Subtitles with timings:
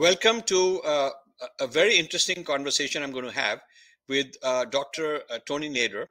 [0.00, 1.10] Welcome to uh,
[1.60, 3.60] a very interesting conversation I'm going to have
[4.08, 5.20] with uh, Dr.
[5.28, 6.06] Uh, Tony Nader.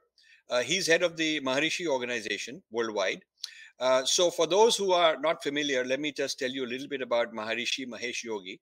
[0.48, 3.24] Uh, he's head of the Maharishi organization worldwide.
[3.80, 6.86] Uh, so, for those who are not familiar, let me just tell you a little
[6.86, 8.60] bit about Maharishi Mahesh Yogi,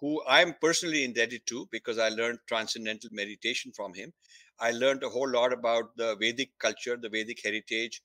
[0.00, 4.12] who I'm personally indebted to because I learned transcendental meditation from him.
[4.58, 8.02] I learned a whole lot about the Vedic culture, the Vedic heritage,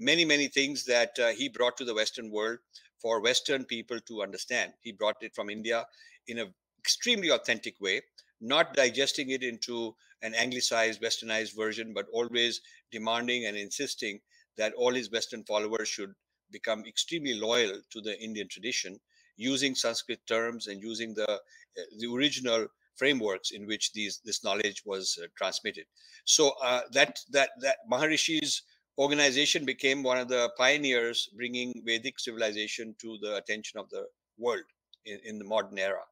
[0.00, 2.58] many, many things that uh, he brought to the Western world
[3.02, 4.72] for Western people to understand.
[4.80, 5.84] He brought it from India
[6.28, 8.00] in an extremely authentic way,
[8.40, 12.60] not digesting it into an anglicized, westernized version, but always
[12.92, 14.20] demanding and insisting
[14.56, 16.12] that all his Western followers should
[16.52, 18.98] become extremely loyal to the Indian tradition,
[19.36, 24.82] using Sanskrit terms and using the uh, the original frameworks in which these this knowledge
[24.84, 25.86] was uh, transmitted.
[26.24, 28.62] So uh, that that that Maharishi's
[28.98, 34.06] organization became one of the pioneers bringing Vedic civilization to the attention of the
[34.38, 34.64] world
[35.06, 36.02] in, in the modern era.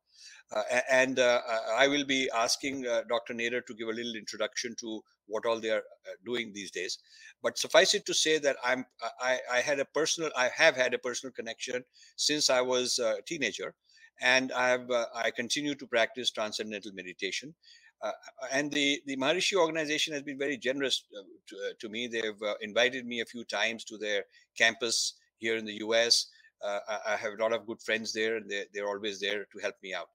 [0.55, 1.41] Uh, and uh,
[1.77, 3.35] I will be asking uh, Dr.
[3.35, 6.99] Nader to give a little introduction to what all they are uh, doing these days.
[7.43, 8.85] But suffice it to say that I'm
[9.23, 11.85] I, I, had a personal I have had a personal connection
[12.17, 13.75] since I was a teenager,
[14.21, 17.55] and I've uh, I continue to practice transcendental meditation.
[18.03, 18.13] Uh,
[18.53, 22.07] and the the Maharishi organization has been very generous uh, to, uh, to, me.
[22.07, 24.25] They've uh, invited me a few times to their
[24.57, 26.27] campus here in the U.S.
[26.65, 29.45] Uh, I, I, have a lot of good friends there, and they're, they're always there
[29.45, 30.09] to help me out.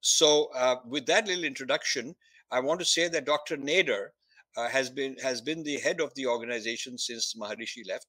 [0.00, 2.14] So, uh, with that little introduction,
[2.50, 3.56] I want to say that Dr.
[3.56, 4.08] Nader
[4.72, 8.06] has been has been the head of the organization since Maharishi left.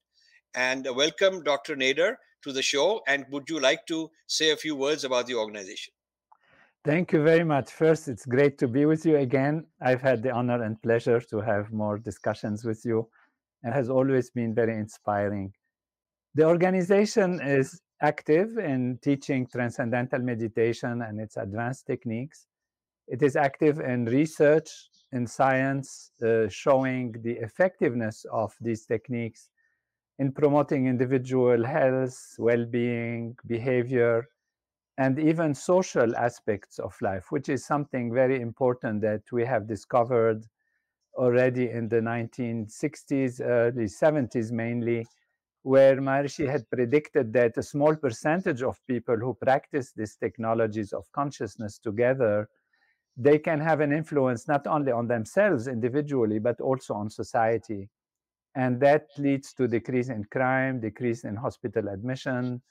[0.56, 1.76] And welcome, Dr.
[1.76, 3.02] Nader, to the show.
[3.08, 5.94] And would you like to say a few words about the organization?
[6.84, 7.72] Thank you very much.
[7.72, 9.66] First, it's great to be with you again.
[9.82, 13.10] I've had the honor and pleasure to have more discussions with you.
[13.64, 15.54] It has always been very inspiring.
[16.36, 22.48] The organization is active in teaching transcendental meditation and its advanced techniques.
[23.08, 24.70] It is active in research
[25.14, 29.50] in science, uh, showing the effectiveness of these techniques
[30.20, 34.28] in promoting individual health, well being, behavior,
[34.98, 40.44] and even social aspects of life, which is something very important that we have discovered
[41.16, 45.06] already in the 1960s, early 70s mainly,
[45.64, 51.12] where Maharishi had predicted that a small percentage of people who practice these technologies of
[51.12, 52.48] consciousness together,
[53.18, 57.90] they can have an influence not only on themselves individually, but also on society.
[58.56, 62.62] And that leads to decrease in crime, decrease in hospital admission,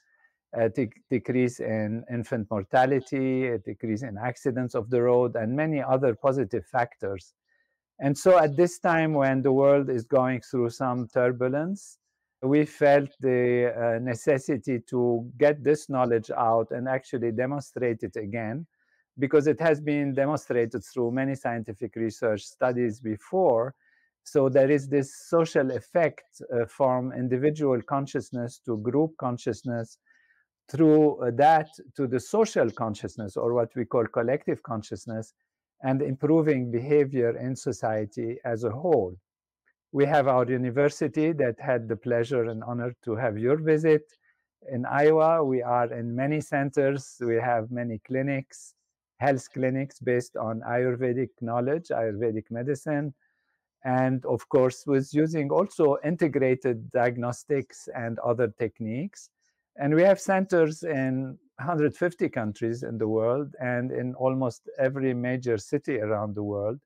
[0.53, 0.69] a
[1.09, 6.65] decrease in infant mortality, a decrease in accidents of the road, and many other positive
[6.65, 7.33] factors.
[7.99, 11.97] And so, at this time when the world is going through some turbulence,
[12.43, 18.67] we felt the uh, necessity to get this knowledge out and actually demonstrate it again,
[19.17, 23.73] because it has been demonstrated through many scientific research studies before.
[24.23, 29.97] So, there is this social effect uh, from individual consciousness to group consciousness
[30.69, 35.33] through uh, that to the social consciousness or what we call collective consciousness
[35.83, 39.15] and improving behavior in society as a whole.
[39.91, 44.03] We have our university that had the pleasure and honor to have your visit.
[44.71, 48.73] In Iowa, we are in many centers, we have many clinics,
[49.19, 53.13] health clinics based on Ayurvedic knowledge, Ayurvedic medicine,
[53.85, 59.29] and of course, with using also integrated diagnostics and other techniques
[59.79, 65.57] and we have centers in 150 countries in the world and in almost every major
[65.57, 66.79] city around the world,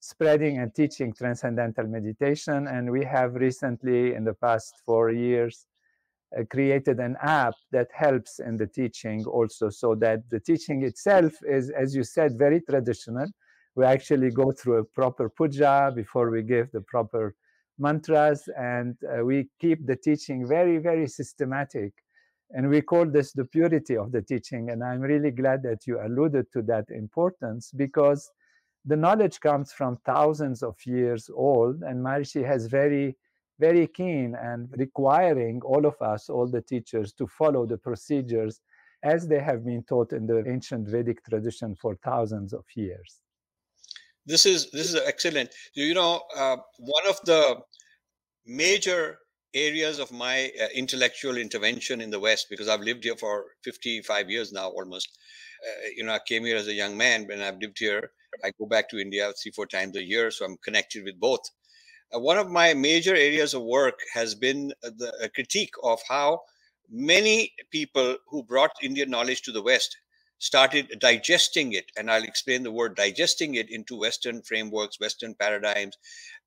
[0.00, 2.66] spreading and teaching transcendental meditation.
[2.66, 5.66] And we have recently, in the past four years,
[6.38, 11.32] uh, created an app that helps in the teaching also, so that the teaching itself
[11.42, 13.26] is, as you said, very traditional.
[13.74, 17.34] We actually go through a proper puja before we give the proper
[17.78, 21.92] mantras, and uh, we keep the teaching very, very systematic
[22.52, 24.70] and we call this the purity of the teaching.
[24.70, 28.30] And I'm really glad that you alluded to that importance because
[28.84, 33.16] the knowledge comes from thousands of years old, and Maharishi has very
[33.60, 38.60] very keen and requiring all of us, all the teachers, to follow the procedures
[39.04, 43.20] as they have been taught in the ancient Vedic tradition for thousands of years.
[44.26, 45.50] This is this is excellent.
[45.74, 47.60] You know, uh, one of the
[48.46, 49.18] major
[49.54, 54.30] areas of my uh, intellectual intervention in the West, because I've lived here for 55
[54.30, 55.18] years now, almost.
[55.62, 58.10] Uh, you know, I came here as a young man, and I've lived here.
[58.44, 61.40] I go back to India three, four times a year, so I'm connected with both.
[62.14, 66.40] Uh, one of my major areas of work has been the critique of how
[66.90, 69.96] many people who brought Indian knowledge to the West
[70.40, 75.96] started digesting it and i'll explain the word digesting it into western frameworks western paradigms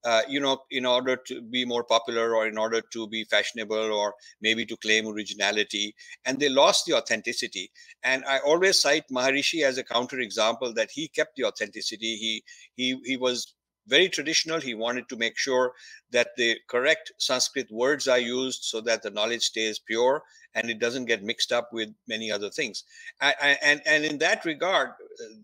[0.06, 3.92] uh, you know in order to be more popular or in order to be fashionable
[3.92, 5.96] or maybe to claim originality
[6.26, 7.72] and they lost the authenticity
[8.04, 12.44] and i always cite maharishi as a counter example that he kept the authenticity he
[12.76, 13.56] he he was
[13.88, 14.60] very traditional.
[14.60, 15.74] He wanted to make sure
[16.12, 20.24] that the correct Sanskrit words are used so that the knowledge stays pure
[20.56, 22.84] and it doesn't get mixed up with many other things.
[23.22, 24.92] I, and and in that regard,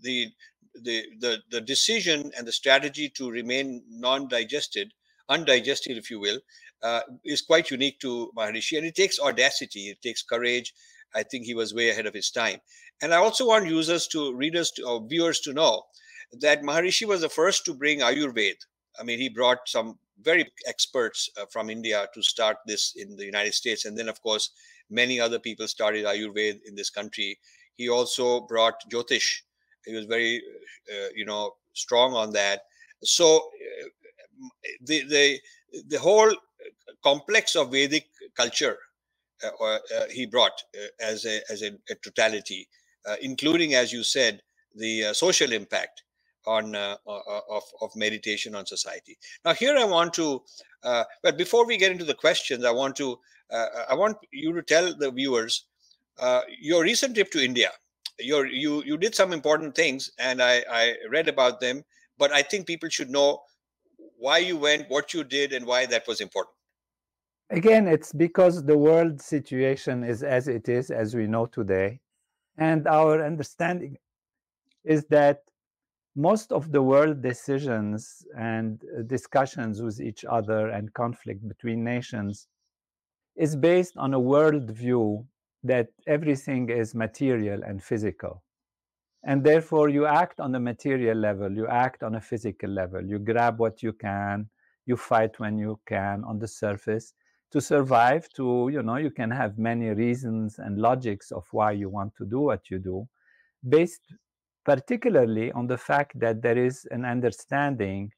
[0.01, 0.27] the
[0.75, 4.93] the the the decision and the strategy to remain non-digested,
[5.29, 6.39] undigested, if you will,
[6.83, 10.73] uh, is quite unique to Maharishi, and it takes audacity, it takes courage.
[11.15, 12.59] I think he was way ahead of his time.
[13.01, 15.83] And I also want users to readers to, or viewers to know
[16.39, 18.61] that Maharishi was the first to bring Ayurveda.
[18.99, 23.25] I mean, he brought some very experts uh, from India to start this in the
[23.25, 23.85] United States.
[23.85, 24.51] And then, of course,
[24.89, 27.39] many other people started Ayurveda in this country.
[27.75, 29.41] He also brought Jyotish.
[29.89, 30.41] He was very,
[30.91, 32.61] uh, you know, strong on that.
[33.03, 33.87] So uh,
[34.81, 35.39] the, the,
[35.87, 36.33] the whole
[37.03, 38.05] complex of Vedic
[38.35, 38.77] culture
[39.43, 39.79] uh, uh,
[40.11, 42.67] he brought uh, as, a, as a, a totality,
[43.21, 44.41] including, as you said,
[44.75, 46.03] the social impact
[46.45, 50.41] on uh, of, of meditation on society now here i want to
[50.83, 53.17] uh, but before we get into the questions i want to
[53.51, 55.65] uh, i want you to tell the viewers
[56.19, 57.71] uh, your recent trip to india
[58.19, 61.83] your you you did some important things and i i read about them
[62.17, 63.39] but i think people should know
[64.19, 66.53] why you went what you did and why that was important.
[67.49, 71.99] Again it's because the world situation is as it is as we know today.
[72.57, 73.97] And our understanding
[74.83, 75.39] is that
[76.15, 82.47] most of the world decisions and discussions with each other and conflict between nations
[83.35, 85.25] is based on a worldview
[85.63, 88.43] that everything is material and physical.
[89.23, 93.19] And therefore, you act on the material level, you act on a physical level, you
[93.19, 94.49] grab what you can,
[94.85, 97.13] you fight when you can on the surface.
[97.51, 101.89] To survive, to, you know, you can have many reasons and logics of why you
[101.89, 103.07] want to do what you do
[103.67, 104.13] based
[104.65, 108.11] particularly on the fact that there is an understanding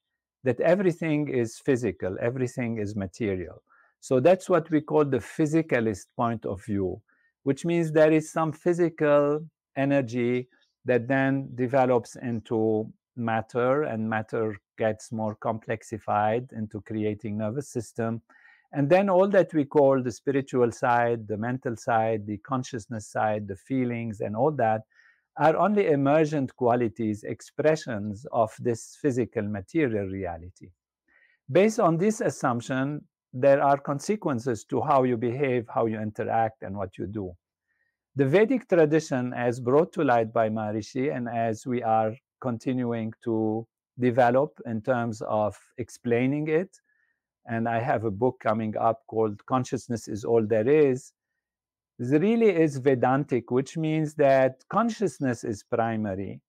[0.44, 3.64] that everything is physical, everything is material.
[4.00, 7.02] So that's what we call the physicalist point of view,
[7.44, 9.46] which means there is some physical
[9.76, 10.48] energy
[10.86, 18.22] that then develops into matter, and matter gets more complexified into creating nervous system.
[18.74, 23.48] And then all that we call the spiritual side, the mental side, the consciousness side,
[23.48, 24.82] the feelings, and all that
[25.38, 30.72] are only emergent qualities, expressions of this physical material reality.
[31.52, 33.02] Based on this assumption,
[33.34, 37.32] there are consequences to how you behave, how you interact, and what you do.
[38.16, 43.66] The Vedic tradition, as brought to light by Maharishi, and as we are continuing to
[44.00, 46.78] develop in terms of explaining it,
[47.46, 51.14] and I have a book coming up called Consciousness is All There Is,
[52.02, 56.42] this really is Vedantic, which means that consciousness is primary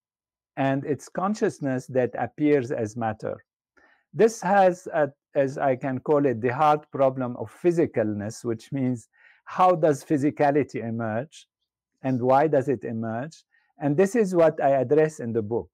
[0.57, 3.37] and it's consciousness that appears as matter.
[4.15, 9.09] This has, a, as I can call it, the hard problem of physicalness, which means
[9.45, 11.47] how does physicality emerge
[12.03, 13.45] and why does it emerge?
[13.79, 15.69] And this is what I address in the book.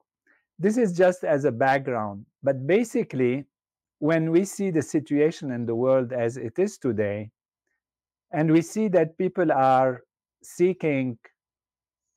[0.58, 3.44] This is just as a background, but basically,
[4.00, 7.30] when we see the situation in the world as it is today,
[8.32, 10.02] and we see that people are
[10.42, 11.18] seeking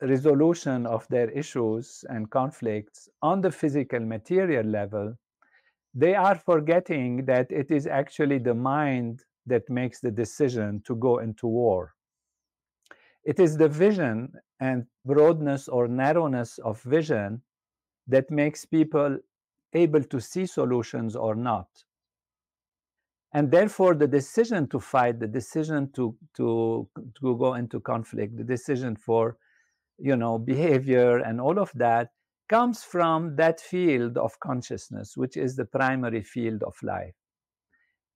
[0.01, 5.15] resolution of their issues and conflicts on the physical material level,
[5.93, 11.19] they are forgetting that it is actually the mind that makes the decision to go
[11.19, 11.93] into war.
[13.24, 17.41] It is the vision and broadness or narrowness of vision
[18.07, 19.17] that makes people
[19.74, 21.67] able to see solutions or not
[23.33, 26.88] and therefore the decision to fight the decision to to
[27.19, 29.38] to go into conflict the decision for
[29.98, 32.10] you know behavior and all of that
[32.51, 37.15] comes from that field of consciousness which is the primary field of life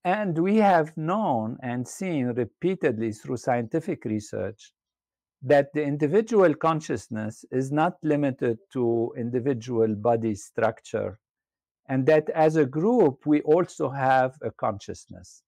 [0.03, 4.73] And we have known and seen repeatedly through scientific research
[5.41, 11.19] that the individual consciousness is not limited to individual body structure,
[11.89, 15.43] and that as a group, we also have a consciousness.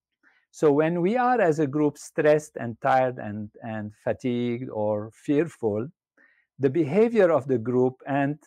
[0.52, 5.88] So when we are as a group stressed and tired and, and fatigued or fearful,
[6.60, 8.40] the behavior of the group and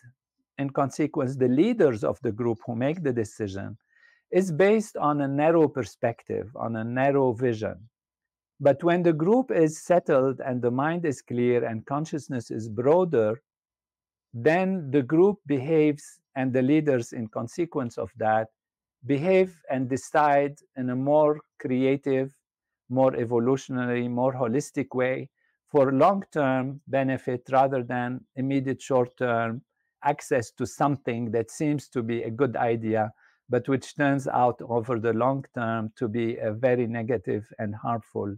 [0.61, 3.77] in consequence the leaders of the group who make the decision
[4.31, 7.77] is based on a narrow perspective, on a narrow vision.
[8.59, 13.41] But when the group is settled and the mind is clear and consciousness is broader,
[14.33, 16.03] then the group behaves
[16.35, 18.47] and the leaders, in consequence of that,
[19.05, 22.33] behave and decide in a more creative,
[22.89, 25.27] more evolutionary, more holistic way
[25.71, 29.61] for long term benefit rather than immediate short term
[30.03, 33.11] access to something that seems to be a good idea
[33.51, 38.33] but which turns out over the long term to be a very negative and harmful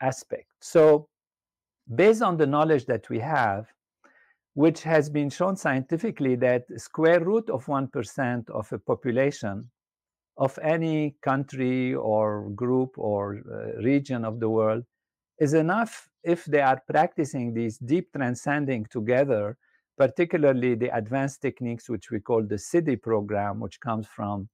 [0.00, 0.46] aspect.
[0.60, 1.08] So,
[1.92, 3.66] based on the knowledge that we have,
[4.54, 9.68] which has been shown scientifically that square root of 1% of a population
[10.36, 14.84] of any country or group or uh, region of the world
[15.40, 19.56] is enough if they are practicing these deep transcending together
[19.96, 24.48] particularly the advanced techniques which we call the Siddhi program, which comes from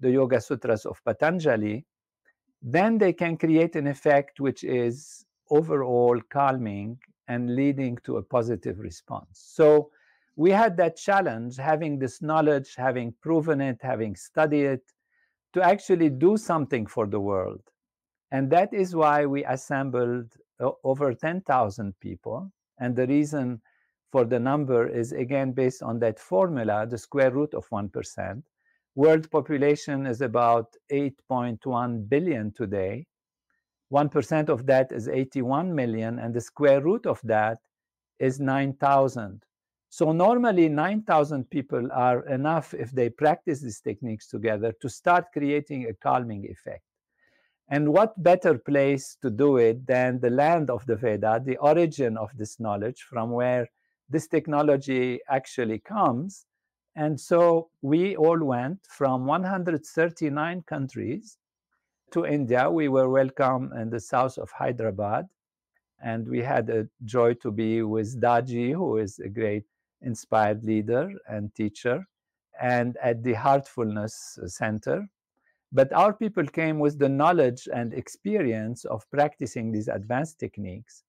[0.00, 1.84] the Yoga Sutras of Patanjali,
[2.60, 8.78] then they can create an effect which is overall calming and leading to a positive
[8.78, 9.28] response.
[9.32, 9.90] So
[10.36, 14.82] we had that challenge, having this knowledge, having proven it, having studied it,
[15.52, 17.60] to actually do something for the world.
[18.30, 20.32] And that is why we assembled
[20.84, 22.50] over 10,000 people.
[22.78, 23.60] And the reason
[24.12, 28.42] for the number is again based on that formula, the square root of 1%.
[28.94, 33.06] World population is about 8.1 billion today.
[33.90, 37.58] 1% of that is 81 million, and the square root of that
[38.18, 39.42] is 9,000.
[39.88, 45.86] So, normally, 9,000 people are enough if they practice these techniques together to start creating
[45.86, 46.84] a calming effect.
[47.68, 52.16] And what better place to do it than the land of the Veda, the origin
[52.16, 53.68] of this knowledge, from where
[54.12, 56.44] this technology actually comes.
[56.94, 61.38] And so we all went from 139 countries
[62.10, 62.70] to India.
[62.70, 65.26] We were welcome in the south of Hyderabad.
[66.04, 69.64] And we had a joy to be with Daji, who is a great
[70.02, 72.04] inspired leader and teacher,
[72.60, 75.08] and at the Heartfulness Center.
[75.72, 81.04] But our people came with the knowledge and experience of practicing these advanced techniques.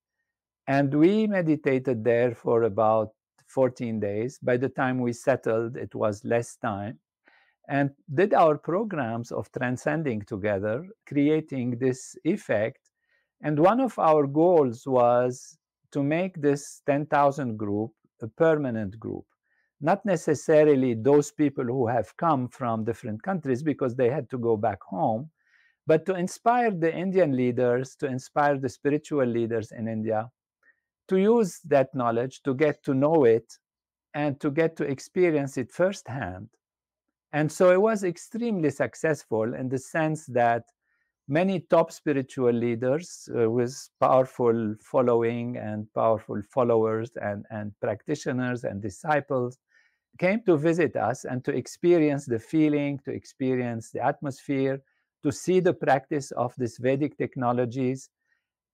[0.67, 3.09] And we meditated there for about
[3.47, 4.39] 14 days.
[4.41, 6.99] By the time we settled, it was less time.
[7.69, 12.79] And did our programs of transcending together, creating this effect.
[13.41, 15.57] And one of our goals was
[15.91, 17.91] to make this 10,000 group
[18.21, 19.25] a permanent group.
[19.81, 24.55] Not necessarily those people who have come from different countries because they had to go
[24.55, 25.29] back home,
[25.85, 30.29] but to inspire the Indian leaders, to inspire the spiritual leaders in India
[31.09, 33.57] to use that knowledge, to get to know it,
[34.13, 36.49] and to get to experience it firsthand.
[37.33, 40.63] And so it was extremely successful in the sense that
[41.27, 48.81] many top spiritual leaders uh, with powerful following and powerful followers and, and practitioners and
[48.81, 49.57] disciples
[50.19, 54.79] came to visit us and to experience the feeling, to experience the atmosphere,
[55.23, 58.09] to see the practice of these Vedic technologies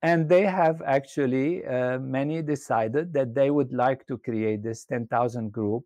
[0.01, 5.51] and they have actually, uh, many decided that they would like to create this 10,000
[5.51, 5.83] group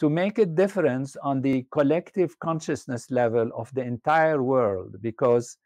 [0.00, 5.56] to make a difference on the collective consciousness level of the entire world, because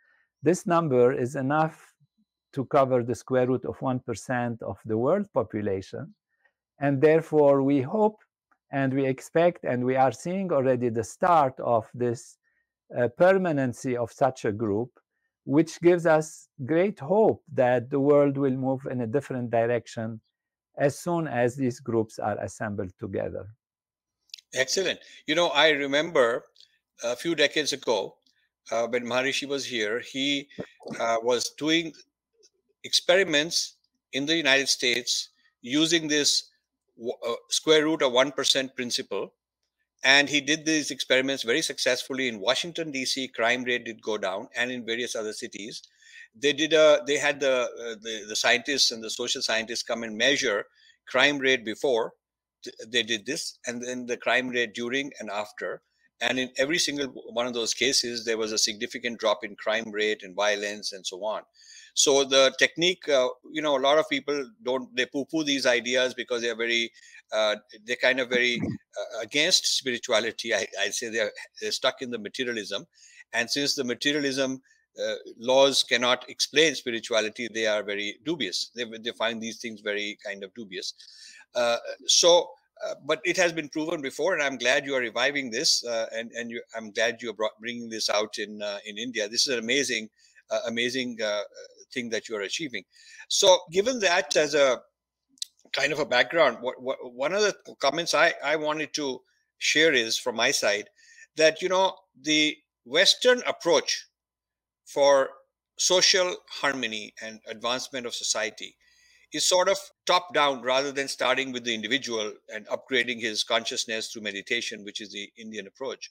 [0.42, 1.92] this number is enough
[2.52, 6.14] to cover the square root of 1% of the world population.
[6.80, 8.18] And therefore, we hope
[8.70, 12.36] and we expect, and we are seeing already the start of this
[12.96, 14.90] uh, permanency of such a group
[15.48, 20.20] which gives us great hope that the world will move in a different direction
[20.76, 23.46] as soon as these groups are assembled together.
[24.52, 24.98] Excellent.
[25.26, 26.44] You know, I remember
[27.02, 28.16] a few decades ago
[28.70, 30.48] uh, when Maharishi was here, he
[31.00, 31.94] uh, was doing
[32.84, 33.76] experiments
[34.12, 35.30] in the United States
[35.62, 36.50] using this
[37.02, 39.32] uh, square root of 1% principle
[40.04, 44.48] and he did these experiments very successfully in washington dc crime rate did go down
[44.56, 45.82] and in various other cities
[46.34, 50.02] they did a they had the uh, the, the scientists and the social scientists come
[50.02, 50.66] and measure
[51.06, 52.12] crime rate before
[52.86, 55.82] they did this and then the crime rate during and after
[56.20, 57.06] And in every single
[57.38, 61.06] one of those cases, there was a significant drop in crime rate and violence and
[61.06, 61.42] so on.
[61.94, 66.14] So the technique, uh, you know, a lot of people don't they poo-poo these ideas
[66.14, 66.90] because they're very,
[67.32, 70.54] uh, they're kind of very uh, against spirituality.
[70.54, 72.86] I, I say they're, they're stuck in the materialism,
[73.32, 74.62] and since the materialism
[74.98, 78.70] uh, laws cannot explain spirituality, they are very dubious.
[78.74, 80.94] They, they find these things very kind of dubious.
[81.54, 82.50] Uh, so,
[82.84, 86.06] uh, but it has been proven before, and I'm glad you are reviving this, uh,
[86.12, 89.28] and and you, I'm glad you're brought, bringing this out in in India.
[89.28, 90.08] This is an amazing,
[90.66, 91.18] amazing
[91.92, 92.84] thing that you are achieving.
[93.28, 94.80] So, given that as a
[95.72, 99.20] kind of a background, what, what, one of the comments I I wanted to
[99.58, 100.88] share is from my side
[101.36, 104.06] that you know the Western approach
[104.86, 105.30] for
[105.78, 108.76] social harmony and advancement of society
[109.32, 114.10] is sort of top down rather than starting with the individual and upgrading his consciousness
[114.10, 116.10] through meditation, which is the Indian approach.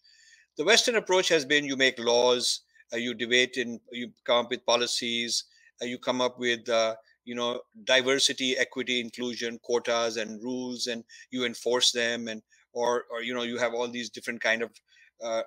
[0.57, 2.61] The Western approach has been you make laws,
[2.93, 5.45] uh, you debate and you come up with policies,
[5.81, 6.95] uh, you come up with uh,
[7.27, 12.41] you know diversity, equity, inclusion, quotas, and rules, and you enforce them, and
[12.73, 14.71] or or you know you have all these different kind of
[15.23, 15.43] uh,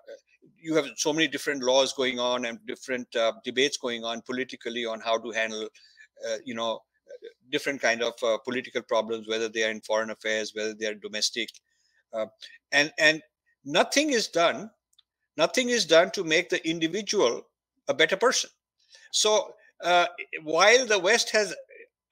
[0.59, 4.85] you have so many different laws going on and different uh, debates going on politically
[4.85, 5.69] on how to handle
[6.29, 6.81] uh, you know
[7.51, 10.95] different kind of uh, political problems whether they are in foreign affairs whether they are
[10.95, 11.49] domestic
[12.13, 12.27] uh,
[12.73, 13.23] and and
[13.65, 14.71] nothing is done
[15.37, 17.43] nothing is done to make the individual
[17.89, 18.51] a better person.
[19.11, 20.07] So uh,
[20.43, 21.55] while the west has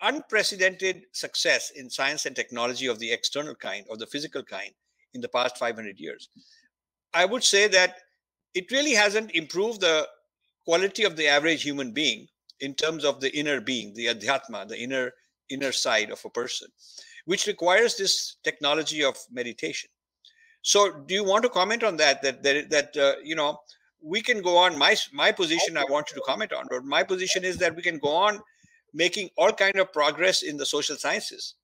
[0.03, 4.73] unprecedented success in science and technology of the external kind of the physical kind
[5.15, 6.29] in the past 500 years
[7.15, 7.97] i would say that
[8.55, 10.07] it really hasn't improved the
[10.65, 12.29] quality of the average human being
[12.61, 15.13] in terms of the inner being, the adhyatma, the inner
[15.49, 16.69] inner side of a person,
[17.25, 19.89] which requires this technology of meditation.
[20.61, 22.21] So, do you want to comment on that?
[22.23, 23.59] That that, that uh, you know
[24.03, 24.77] we can go on.
[24.77, 27.83] My my position, I want you to comment on, but my position is that we
[27.83, 28.41] can go on
[28.93, 31.55] making all kind of progress in the social sciences.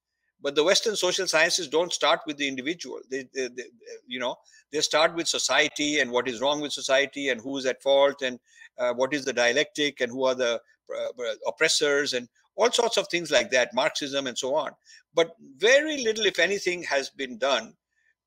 [0.40, 3.00] But the western social sciences don't start with the individual.
[3.10, 3.64] They, they, they,
[4.06, 4.36] you know
[4.72, 8.22] they start with society and what is wrong with society and who is at fault
[8.22, 8.38] and
[8.78, 10.60] uh, what is the dialectic and who are the
[10.94, 14.72] uh, oppressors and all sorts of things like that marxism and so on.
[15.14, 17.74] But very little if anything has been done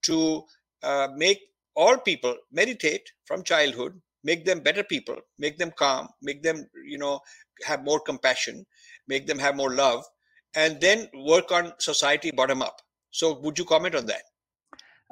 [0.04, 0.44] to
[0.84, 1.40] uh, make
[1.76, 6.98] all people meditate from childhood make them better people make them calm make them you
[6.98, 7.20] know
[7.66, 8.66] have more compassion
[9.08, 10.04] make them have more love
[10.56, 12.82] and then work on society bottom up.
[13.12, 14.24] So, would you comment on that?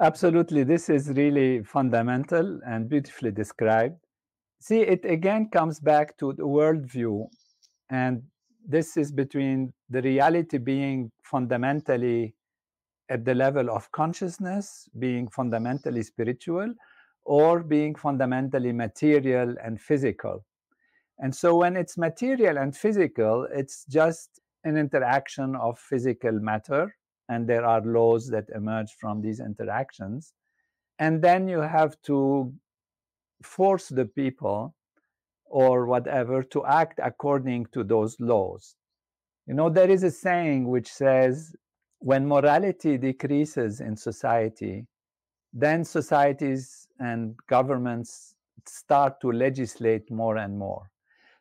[0.00, 0.62] Absolutely.
[0.62, 3.96] This is really fundamental and beautifully described.
[4.60, 7.26] See, it again comes back to the worldview.
[7.90, 8.22] And
[8.66, 12.34] this is between the reality being fundamentally
[13.08, 16.74] at the level of consciousness, being fundamentally spiritual,
[17.24, 20.44] or being fundamentally material and physical.
[21.18, 26.94] And so when it's material and physical, it's just an interaction of physical matter,
[27.28, 30.32] and there are laws that emerge from these interactions.
[30.98, 32.52] And then you have to
[33.42, 34.74] force the people
[35.44, 38.74] or whatever to act according to those laws.
[39.46, 41.54] You know, there is a saying which says
[41.98, 44.86] when morality decreases in society,
[45.52, 48.34] then societies and governments
[48.66, 50.90] start to legislate more and more.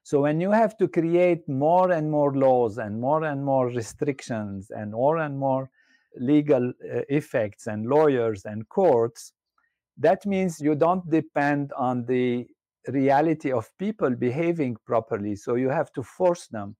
[0.06, 4.70] So when you have to create more and more laws and more and more restrictions
[4.70, 5.72] and more and more
[6.16, 9.34] legal uh, effects and lawyers and courts,
[9.98, 12.46] that means you don't depend on the
[12.88, 15.36] reality of people behaving properly.
[15.36, 16.76] So you have to force them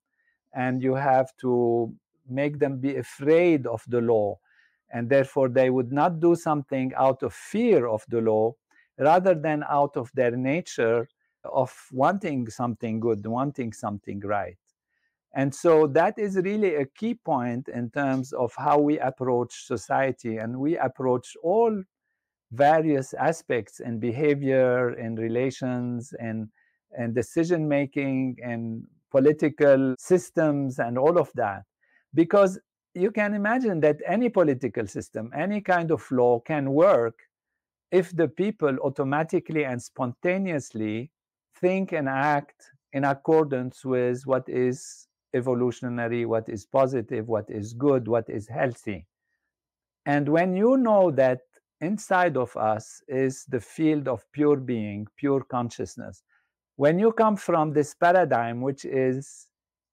[0.54, 1.92] and you have to
[2.30, 4.38] make them be afraid of the law.
[4.94, 8.54] And therefore, they would not do something out of fear of the law
[9.00, 11.08] rather than out of their nature
[11.52, 14.58] of wanting something good, wanting something right.
[15.36, 20.38] And so that is really a key point in terms of how we approach society
[20.38, 21.84] and we approach all
[22.52, 26.48] various aspects in behavior, in relations, and,
[26.98, 31.64] and decision making, and political systems, and all of that.
[32.14, 32.58] Because
[32.94, 37.20] you can imagine that any political system, any kind of law can work
[37.92, 41.12] if the people automatically and spontaneously
[41.60, 48.08] think and act in accordance with what is evolutionary, what is positive, what is good,
[48.08, 49.06] what is healthy.
[50.06, 51.42] And when you know that
[51.82, 56.24] inside of us is the field of pure being, pure consciousness,
[56.78, 59.48] when you come from this paradigm, which is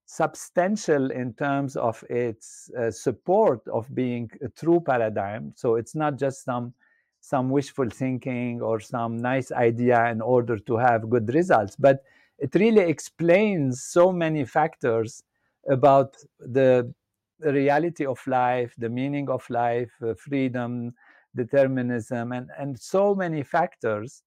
[0.07, 6.19] substantial in terms of its uh, support of being a true paradigm, so it's not
[6.19, 6.75] just some
[7.23, 11.77] some wishful thinking or some nice idea in order to have good results.
[11.77, 12.03] But
[12.39, 15.23] it really explains so many factors
[15.71, 16.93] about the
[17.39, 20.93] reality of life, the meaning of life, uh, freedom,
[21.37, 24.25] determinism, and, and so many factors.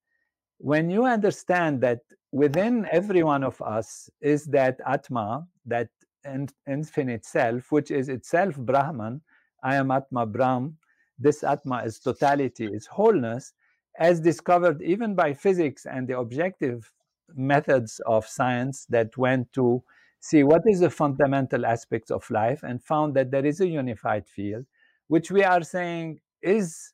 [0.58, 2.00] When you understand that
[2.32, 5.90] within every one of us is that Atma, that
[6.24, 9.22] in, infinite self, which is itself Brahman,
[9.64, 10.78] I am Atma Brahm,
[11.17, 13.54] this Atma is totality, is wholeness,
[13.99, 16.91] as discovered even by physics and the objective
[17.36, 19.84] methods of science that went to
[20.19, 24.28] see what is the fundamental aspects of life and found that there is a unified
[24.28, 24.65] field,
[25.08, 26.93] which we are saying is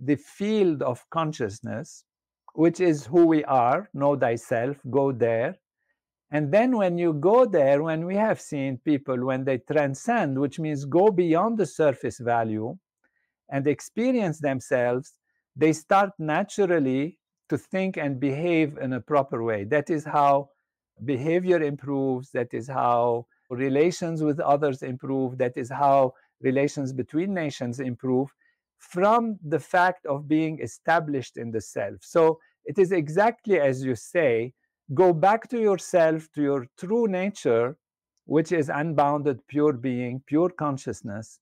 [0.00, 2.04] the field of consciousness,
[2.54, 5.56] which is who we are, know thyself, go there.
[6.30, 10.58] And then when you go there, when we have seen people, when they transcend, which
[10.58, 12.76] means go beyond the surface value
[13.52, 15.12] and experience themselves,
[15.54, 17.18] they start naturally
[17.50, 19.64] to think and behave in a proper way.
[19.64, 20.48] That is how
[21.04, 22.30] behavior improves.
[22.32, 25.36] That is how relations with others improve.
[25.38, 28.28] That is how relations between nations improve
[28.78, 31.98] from the fact of being established in the self.
[32.00, 34.54] So it is exactly as you say
[34.94, 37.76] go back to yourself, to your true nature,
[38.24, 41.38] which is unbounded, pure being, pure consciousness.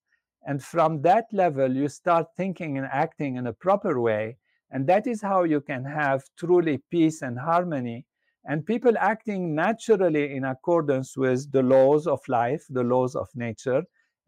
[0.46, 4.36] And from that level, you start thinking and acting in a proper way.
[4.70, 8.06] And that is how you can have truly peace and harmony.
[8.44, 13.82] And people acting naturally in accordance with the laws of life, the laws of nature,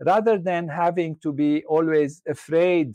[0.04, 2.94] rather than having to be always afraid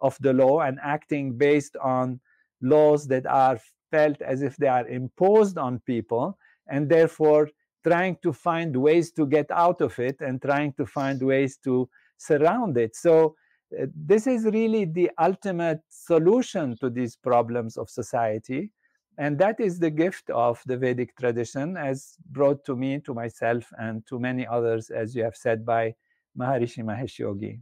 [0.00, 2.20] of the law and acting based on
[2.60, 3.58] laws that are
[3.90, 6.36] felt as if they are imposed on people
[6.68, 7.48] and therefore
[7.86, 11.88] trying to find ways to get out of it and trying to find ways to
[12.18, 12.94] surround it.
[12.96, 13.34] So
[13.78, 18.70] uh, this is really the ultimate solution to these problems of society.
[19.18, 23.64] And that is the gift of the Vedic tradition, as brought to me, to myself,
[23.78, 25.94] and to many others, as you have said by
[26.38, 27.58] Maharishi Mahesh Yogi.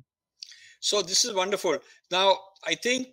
[0.80, 1.78] So, this is wonderful.
[2.10, 3.08] Now, I think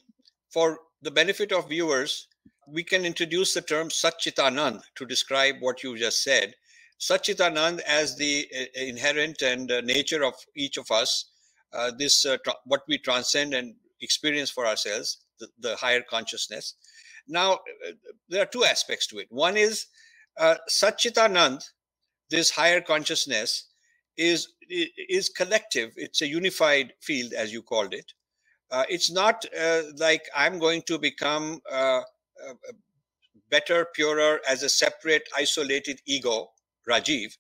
[0.50, 2.28] for the benefit of viewers,
[2.68, 6.54] we can introduce the term Satchitanand to describe what you just said.
[7.00, 11.32] Satchitanand as the uh, inherent and uh, nature of each of us
[11.74, 16.76] uh, this uh, tra- what we transcend and experience for ourselves, the, the higher consciousness.
[17.28, 17.92] Now, uh,
[18.30, 19.28] there are two aspects to it.
[19.30, 19.88] One is
[20.40, 21.64] uh, Satchitanand,
[22.30, 23.68] this higher consciousness,
[24.18, 25.92] is is collective.
[25.98, 28.14] It's a unified field, as you called it.
[28.72, 32.02] Uh, it's not uh, like I'm going to become uh,
[32.48, 32.54] uh,
[33.50, 36.50] better, purer as a separate, isolated ego,
[36.90, 37.34] Rajiv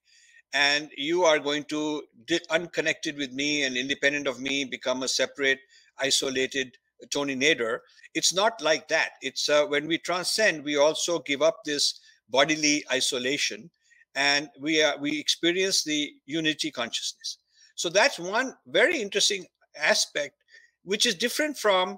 [0.53, 2.03] and you are going to
[2.49, 5.59] unconnected with me and independent of me become a separate
[5.99, 6.77] isolated
[7.11, 7.79] tony nader.
[8.13, 9.11] It's not like that.
[9.21, 13.69] It's uh, when we transcend we also give up this bodily isolation
[14.15, 17.37] and we are we experience the unity consciousness.
[17.75, 20.35] So that's one very interesting aspect
[20.83, 21.97] which is different from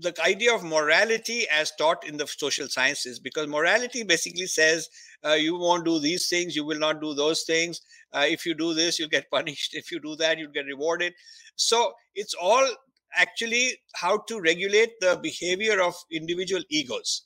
[0.00, 4.88] the idea of morality as taught in the social sciences because morality basically says
[5.24, 7.80] uh, you won't do these things you will not do those things.
[8.12, 9.74] Uh, if you do this you'll get punished.
[9.74, 11.14] If you do that you'll get rewarded.
[11.56, 12.66] So it's all
[13.14, 17.22] actually how to regulate the behavior of individual egos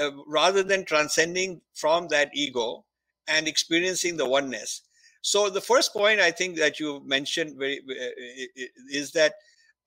[0.00, 2.84] uh, rather than transcending from that ego
[3.28, 4.82] and experiencing the oneness.
[5.20, 9.34] So the first point i think that you mentioned very, uh, is that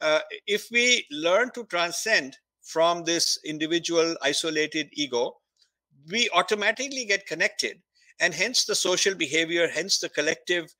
[0.01, 5.35] Uh, if we learn to transcend from this individual isolated ego
[6.09, 7.81] we automatically get connected.
[8.19, 10.73] And hence the social behavior hence the collective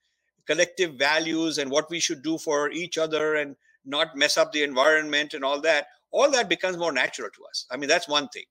[0.46, 4.62] collective values and what we should do for each other and not mess up the
[4.62, 7.66] environment and all that all that becomes more natural to us.
[7.70, 8.44] I mean that's one thing.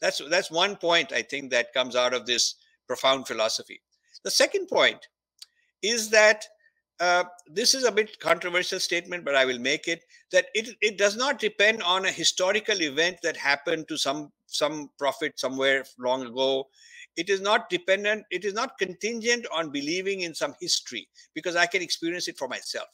[0.00, 2.54] That's that's one point i think that comes out of this
[2.86, 3.80] profound philosophy.
[4.24, 5.08] The second point
[5.82, 6.46] is that
[7.00, 10.98] uh, this is a bit controversial statement, but I will make it that it, it
[10.98, 16.26] does not depend on a historical event that happened to some some prophet somewhere long
[16.26, 16.68] ago.
[17.16, 18.24] It is not dependent.
[18.30, 22.48] It is not contingent on believing in some history because I can experience it for
[22.48, 22.88] myself,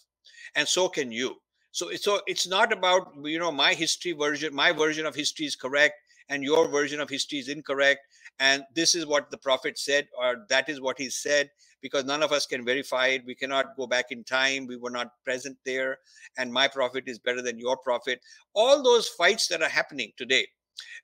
[0.57, 1.37] and so can you.
[1.73, 4.55] So so it's not about you know my history version.
[4.55, 5.95] My version of history is correct,
[6.29, 8.01] and your version of history is incorrect.
[8.39, 11.51] And this is what the prophet said, or that is what he said
[11.83, 13.25] because none of us can verify it.
[13.25, 14.67] We cannot go back in time.
[14.67, 15.99] We were not present there.
[16.37, 18.21] And my prophet is better than your prophet.
[18.55, 20.47] All those fights that are happening today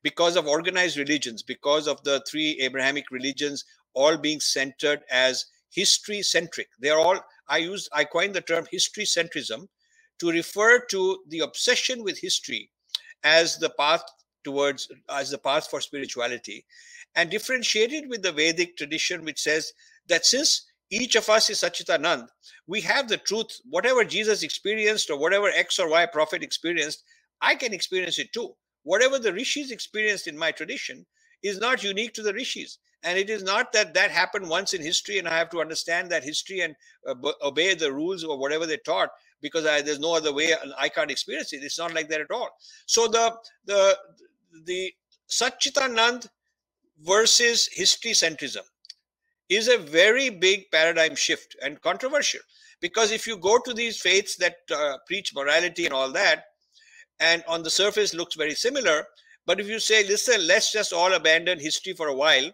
[0.03, 3.65] because of organized religions, because of the three Abrahamic religions
[3.95, 6.69] all being centered as history centric.
[6.81, 9.69] They're all, I use, I coined the term history centrism
[10.19, 12.71] to refer to the obsession with history
[13.25, 14.03] as the path
[14.45, 16.65] towards as the path for spirituality
[17.17, 19.73] and differentiated with the Vedic tradition, which says
[20.09, 22.29] that since each of us is Satchitanand,
[22.67, 23.61] we have the truth.
[23.69, 27.05] Whatever Jesus experienced or whatever X or Y prophet experienced,
[27.41, 28.55] I can experience it too.
[28.85, 31.07] Whatever the rishis experienced in my tradition
[31.43, 32.79] is not unique to the rishis.
[33.05, 36.11] And it is not that that happened once in history and I have to understand
[36.11, 36.75] that history and
[37.09, 40.73] uh, obey the rules or whatever they taught because I, there's no other way and
[40.79, 41.65] I can't experience it.
[41.65, 42.51] It's not like that at all.
[42.87, 43.35] So the
[43.67, 43.99] the
[44.67, 44.93] the
[45.31, 46.29] Satchitanand
[47.03, 48.63] versus history centrism
[49.49, 52.41] is a very big paradigm shift and controversial.
[52.81, 56.45] Because if you go to these faiths that uh, preach morality and all that
[57.21, 59.05] and on the surface looks very similar
[59.47, 62.51] but if you say listen let's just all abandon history for a while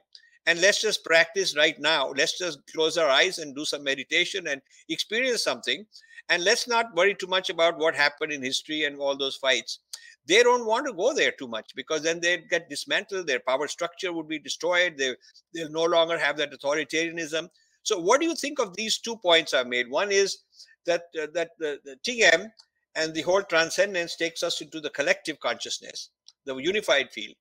[0.48, 2.08] and let's just practice right now.
[2.16, 5.84] Let's just close our eyes and do some meditation and experience something
[6.28, 9.80] and let's not worry too much about what happened in history and all those fights.
[10.26, 13.66] They don't want to go there too much because then they'd get dismantled their power
[13.66, 15.16] structure would be destroyed they,
[15.54, 17.48] they'll no longer have that authoritarianism.
[17.82, 19.88] So what do you think of these two points i've made?
[19.90, 20.38] One is
[20.84, 22.48] that uh, that the, the tm
[22.94, 26.10] and the whole transcendence takes us into the collective consciousness
[26.44, 27.34] the unified field.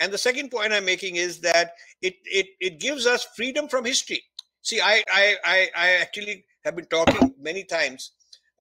[0.00, 3.84] And the second point i'm making is that it it, it gives us freedom from
[3.84, 4.24] history.
[4.62, 8.10] See i i i, I actually have been talking many times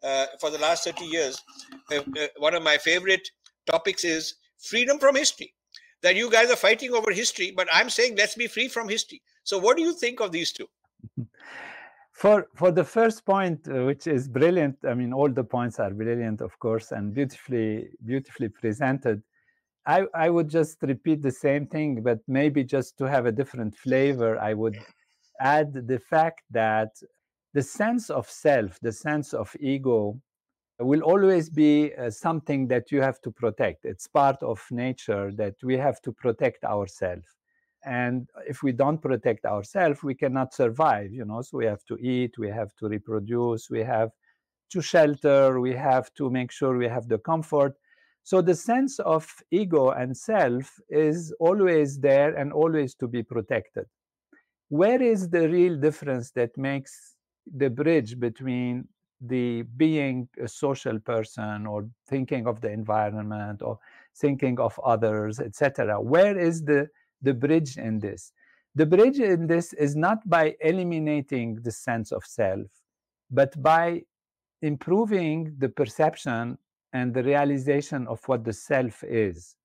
[0.04, 1.42] uh, for the last 30 years
[1.92, 3.30] uh, uh, one of my favorite
[3.66, 5.54] topics is freedom from history.
[6.02, 9.22] That you guys are fighting over history, but I'm saying let's be free from history.
[9.46, 10.68] So, what do you think of these two?
[12.12, 14.78] For for the first point, uh, which is brilliant.
[14.88, 19.24] I mean, all the points are brilliant, of course, and beautifully beautifully presented.
[19.86, 23.76] I, I would just repeat the same thing, but maybe just to have a different
[23.76, 24.78] flavor, I would
[25.40, 26.92] add the fact that
[27.54, 30.20] the sense of self, the sense of ego,
[30.80, 33.86] will always be uh, something that you have to protect.
[33.86, 37.28] It's part of nature that we have to protect ourselves.
[37.86, 41.42] And if we don't protect ourselves, we cannot survive, you know.
[41.42, 44.10] So we have to eat, we have to reproduce, we have
[44.72, 47.74] to shelter, we have to make sure we have the comfort.
[48.24, 53.86] So the sense of ego and self is always there and always to be protected.
[54.70, 57.13] Where is the real difference that makes
[57.56, 58.88] the bridge between
[59.22, 63.80] the being a social person or thinking of the environment or
[64.18, 66.88] thinking of others etc where is the
[67.24, 68.34] the bridge in this?
[68.76, 72.68] The bridge in this is not by eliminating the sense of self
[73.32, 74.04] but by
[74.62, 76.58] improving the perception
[76.92, 79.56] and the realization of what the self is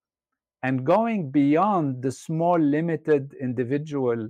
[0.62, 4.28] and going beyond the small limited individual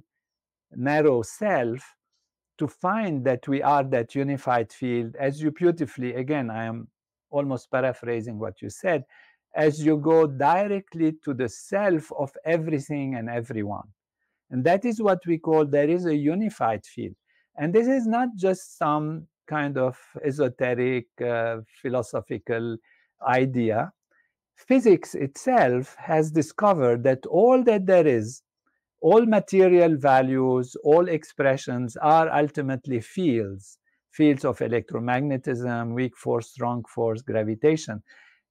[0.72, 1.94] narrow self
[2.58, 6.88] to find that we are that unified field, as you beautifully, again, I am
[7.30, 9.04] almost paraphrasing what you said,
[9.54, 13.88] as you go directly to the self of everything and everyone.
[14.50, 17.14] And that is what we call there is a unified field.
[17.56, 22.76] And this is not just some kind of esoteric uh, philosophical
[23.26, 23.92] idea.
[24.56, 28.42] Physics itself has discovered that all that there is
[29.00, 33.78] all material values, all expressions are ultimately fields,
[34.11, 38.02] fields of electromagnetism, weak force, strong force, gravitation.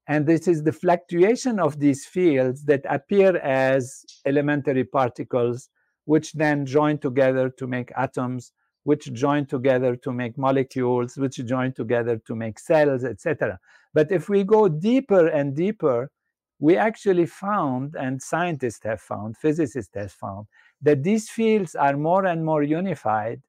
[0.07, 5.69] And this is the fluctuation of these fields that appear as elementary particles,
[6.05, 11.73] which then join together to make atoms, which join together to make molecules, which join
[11.73, 13.59] together to make cells, etc.
[13.93, 16.09] But if we go deeper and deeper,
[16.59, 20.47] we actually found, and scientists have found, physicists have found,
[20.81, 23.41] that these fields are more and more unified,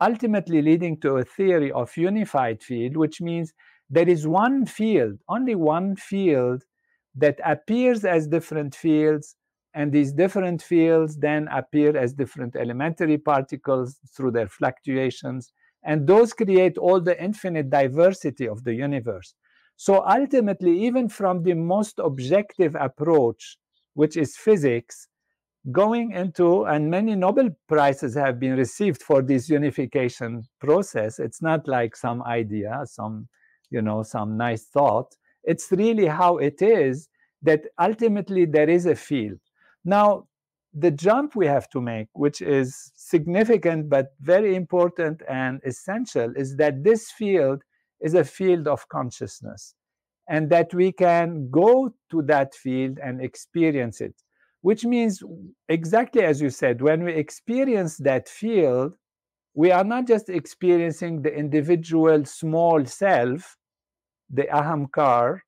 [0.00, 3.52] ultimately leading to a theory of unified field, which means
[3.88, 6.64] there is one field, only one field
[7.14, 9.36] that appears as different fields,
[9.74, 15.52] and these different fields then appear as different elementary particles through their fluctuations,
[15.84, 19.34] and those create all the infinite diversity of the universe.
[19.76, 23.58] So ultimately, even from the most objective approach,
[23.94, 25.08] which is physics,
[25.70, 31.18] going into, and many Nobel Prizes have been received for this unification process.
[31.18, 33.28] It's not like some idea, some,
[33.70, 35.14] you know, some nice thought.
[35.44, 37.08] It's really how it is
[37.42, 39.38] that ultimately there is a field.
[39.84, 40.26] Now,
[40.74, 46.56] the jump we have to make, which is significant but very important and essential, is
[46.56, 47.62] that this field
[48.02, 49.74] is a field of consciousness
[50.28, 54.14] and that we can go to that field and experience it
[54.60, 55.22] which means
[55.68, 58.94] exactly as you said when we experience that field
[59.54, 63.56] we are not just experiencing the individual small self
[64.30, 65.40] the ahamkar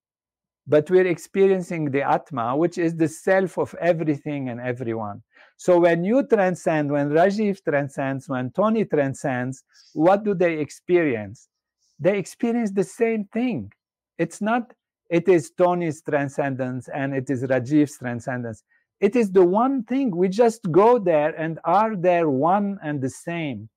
[0.67, 5.23] but we're experiencing the Atma, which is the self of everything and everyone.
[5.57, 9.63] So when you transcend, when Rajiv transcends, when Tony transcends,
[9.93, 11.49] what do they experience?
[11.99, 13.73] They experience the same thing.
[14.19, 14.73] It's not,
[15.11, 18.63] it is Tony's transcendence and it is Rajiv's transcendence.
[19.01, 20.17] It is the one thing.
[20.17, 23.69] We just go there and are there one and the same.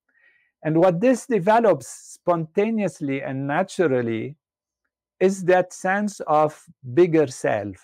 [0.64, 4.36] And what this develops spontaneously and naturally
[5.20, 6.62] is that sense of
[6.94, 7.76] bigger self.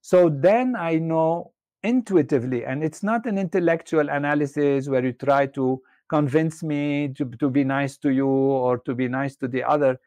[0.00, 5.80] So then I know intuitively, and it's not an intellectual analysis where you try to
[6.08, 10.00] convince me to, to be nice to you or to be nice to the other.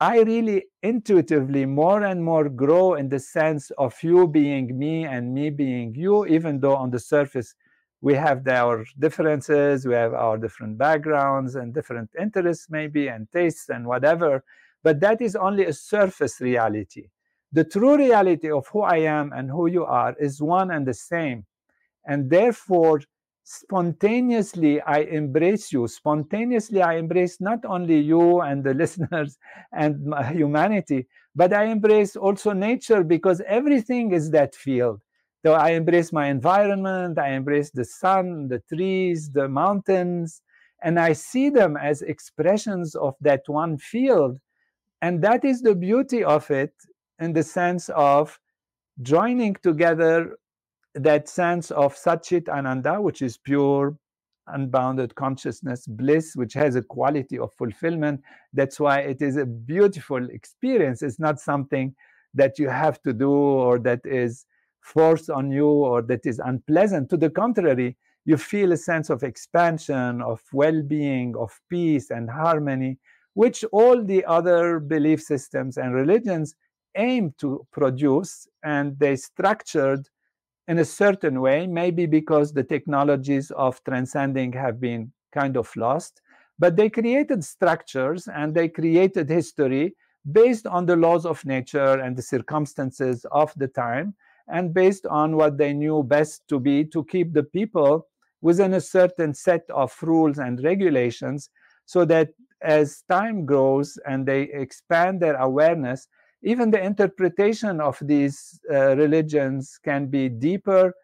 [0.00, 5.32] I really intuitively more and more grow in the sense of you being me and
[5.32, 7.54] me being you, even though on the surface
[8.02, 13.70] we have our differences, we have our different backgrounds and different interests, maybe, and tastes
[13.70, 14.44] and whatever.
[14.82, 17.08] But that is only a surface reality.
[17.52, 20.94] The true reality of who I am and who you are is one and the
[20.94, 21.46] same.
[22.06, 23.00] And therefore,
[23.46, 25.86] spontaneously, I embrace you.
[25.86, 29.38] Spontaneously, I embrace not only you and the listeners
[29.72, 35.00] and humanity, but I embrace also nature because everything is that field.
[35.44, 40.42] So I embrace my environment, I embrace the sun, the trees, the mountains,
[40.82, 44.40] and I see them as expressions of that one field
[45.02, 46.72] and that is the beauty of it
[47.18, 48.38] in the sense of
[49.02, 50.36] joining together
[50.96, 53.96] that sense of Satchit Ananda, which is pure,
[54.48, 58.20] unbounded consciousness, bliss, which has a quality of fulfillment.
[58.52, 61.02] That's why it is a beautiful experience.
[61.02, 61.94] It's not something
[62.34, 64.46] that you have to do or that is
[64.80, 67.10] forced on you or that is unpleasant.
[67.10, 72.28] To the contrary, you feel a sense of expansion, of well being, of peace and
[72.30, 72.98] harmony
[73.36, 76.54] which all the other belief systems and religions
[76.96, 80.08] aim to produce, and they structured
[80.68, 86.22] in a certain way, maybe because the technologies of transcending have been kind of lost,
[86.58, 89.94] but they created structures and they created history
[90.32, 94.14] based on the laws of nature and the circumstances of the time,
[94.48, 98.06] and based on what they knew best to be to keep the people
[98.40, 101.50] within a certain set of rules and regulations
[101.84, 102.28] so that
[102.62, 106.08] as time grows and they expand their awareness,
[106.42, 110.94] even the interpretation of these uh, religions can be deeper,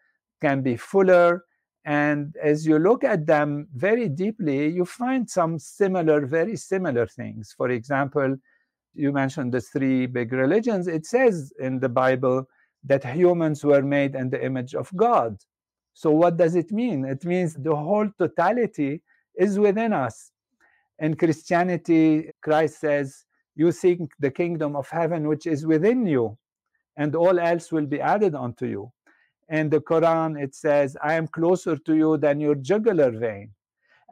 [0.41, 1.43] can be fuller.
[1.85, 7.53] And as you look at them very deeply, you find some similar, very similar things.
[7.57, 8.37] For example,
[8.93, 10.87] you mentioned the three big religions.
[10.87, 12.47] It says in the Bible
[12.85, 15.37] that humans were made in the image of God.
[15.93, 17.05] So, what does it mean?
[17.05, 19.01] It means the whole totality
[19.35, 20.31] is within us
[20.99, 26.37] in Christianity, Christ says, You seek the kingdom of heaven which is within you,
[26.97, 28.91] and all else will be added unto you.
[29.49, 33.51] In the Quran, it says, I am closer to you than your jugular vein.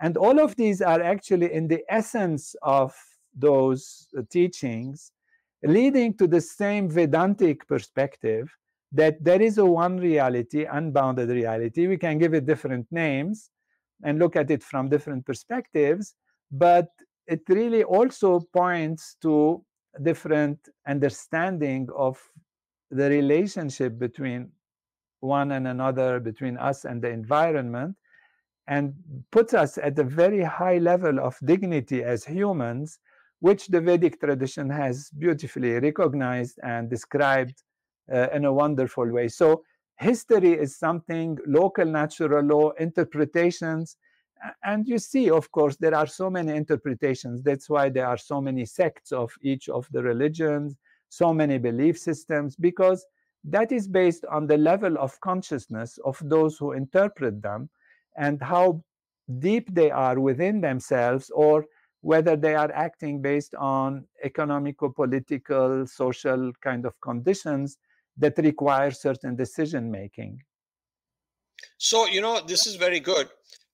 [0.01, 2.93] And all of these are actually in the essence of
[3.35, 5.11] those teachings,
[5.63, 8.51] leading to the same Vedantic perspective
[8.91, 11.87] that there is a one reality, unbounded reality.
[11.87, 13.49] We can give it different names
[14.03, 16.15] and look at it from different perspectives,
[16.51, 16.89] but
[17.27, 19.63] it really also points to
[20.03, 20.57] different
[20.87, 22.19] understanding of
[22.89, 24.51] the relationship between
[25.19, 27.95] one and another between us and the environment
[28.67, 28.93] and
[29.31, 32.99] puts us at a very high level of dignity as humans
[33.39, 37.63] which the vedic tradition has beautifully recognized and described
[38.13, 39.27] uh, in a wonderful way.
[39.27, 39.63] So
[39.97, 43.97] history is something local natural law interpretations
[44.63, 47.41] and you see, of course, there are so many interpretations.
[47.43, 50.75] That's why there are so many sects of each of the religions,
[51.09, 53.05] so many belief systems, because
[53.43, 57.69] that is based on the level of consciousness of those who interpret them
[58.17, 58.83] and how
[59.39, 61.65] deep they are within themselves or
[62.01, 67.77] whether they are acting based on economical, political, social kind of conditions
[68.17, 70.41] that require certain decision making.
[71.77, 73.29] So, you know, this is very good.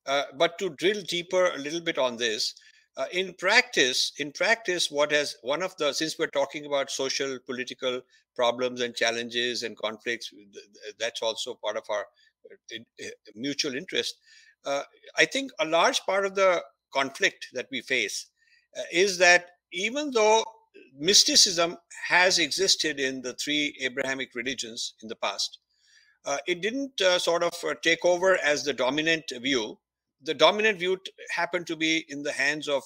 [0.07, 2.55] Uh, but to drill deeper a little bit on this,
[2.95, 7.37] uh, in practice, in practice, what has one of the since we're talking about social,
[7.45, 8.01] political
[8.35, 10.33] problems and challenges and conflicts,
[10.99, 12.05] that's also part of our
[12.73, 13.05] uh,
[13.35, 14.15] mutual interest.
[14.65, 14.83] Uh,
[15.17, 18.27] I think a large part of the conflict that we face
[18.77, 20.43] uh, is that even though
[20.97, 21.77] mysticism
[22.07, 25.59] has existed in the three Abrahamic religions in the past,
[26.25, 29.77] uh, it didn't uh, sort of uh, take over as the dominant view
[30.21, 30.97] the dominant view
[31.35, 32.83] happened to be in the hands of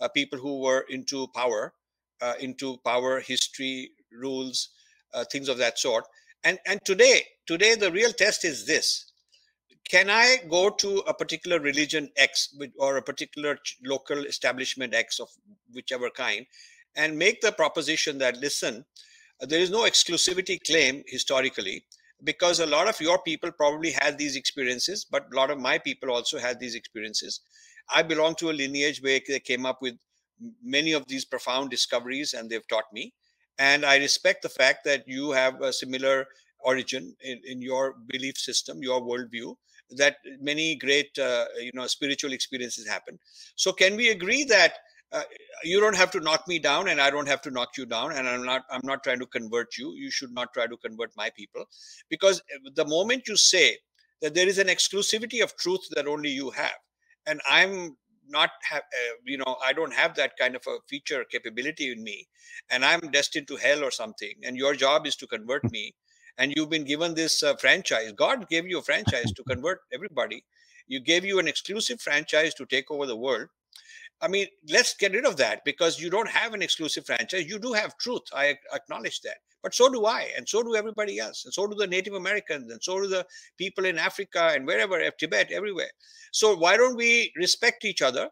[0.00, 1.72] uh, people who were into power,
[2.20, 4.70] uh, into power, history, rules,
[5.14, 6.04] uh, things of that sort.
[6.44, 9.12] And and today, today the real test is this:
[9.88, 15.28] Can I go to a particular religion X or a particular local establishment X of
[15.72, 16.46] whichever kind,
[16.96, 18.84] and make the proposition that listen,
[19.40, 21.84] there is no exclusivity claim historically
[22.24, 25.78] because a lot of your people probably had these experiences, but a lot of my
[25.78, 27.40] people also had these experiences.
[27.94, 29.94] I belong to a lineage where they came up with
[30.62, 33.14] many of these profound discoveries and they've taught me.
[33.58, 36.26] And I respect the fact that you have a similar
[36.60, 39.54] origin in, in your belief system, your worldview,
[39.90, 43.18] that many great, uh, you know, spiritual experiences happen.
[43.56, 44.74] So can we agree that
[45.12, 45.22] uh,
[45.64, 48.12] you don't have to knock me down and i don't have to knock you down
[48.12, 49.94] and i'm not i'm not trying to convert you.
[49.94, 51.64] You should not try to convert my people.
[52.08, 53.78] Because uh, the moment you say
[54.20, 56.78] that there is an exclusivity of truth that only you have
[57.26, 57.96] and i'm
[58.28, 62.02] not have uh, you know i don't have that kind of a feature capability in
[62.02, 62.26] me
[62.70, 65.94] and i'm destined to hell or something and your job is to convert me
[66.36, 70.44] and you've been given this uh, franchise god gave you a franchise to convert everybody.
[70.86, 73.48] You gave you an exclusive franchise to take over the world
[74.20, 77.46] I mean, let's get rid of that because you don't have an exclusive franchise.
[77.46, 78.22] You do have truth.
[78.34, 79.38] I acknowledge that.
[79.62, 82.70] But so do I, and so do everybody else, and so do the Native Americans,
[82.70, 85.90] and so do the people in Africa and wherever, eh, Tibet, everywhere.
[86.32, 88.30] So why don't we respect each other?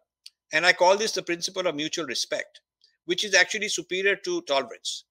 [0.52, 2.60] And I call this the principle of mutual respect,
[3.06, 5.04] which is actually superior to tolerance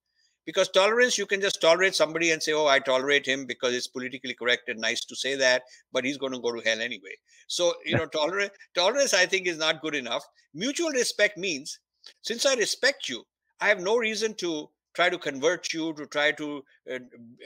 [0.46, 3.88] because tolerance you can just tolerate somebody and say oh i tolerate him because it's
[3.88, 7.16] politically correct and nice to say that but he's going to go to hell anyway.
[7.48, 10.26] So you know tolerance tolerance i think is not good enough.
[10.54, 11.80] Mutual respect means
[12.22, 13.24] since i respect you
[13.60, 17.00] i have no reason to try to convert you to try to uh,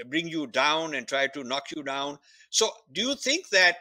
[0.08, 2.18] bring you down and try to knock you down.
[2.50, 3.78] So do you think that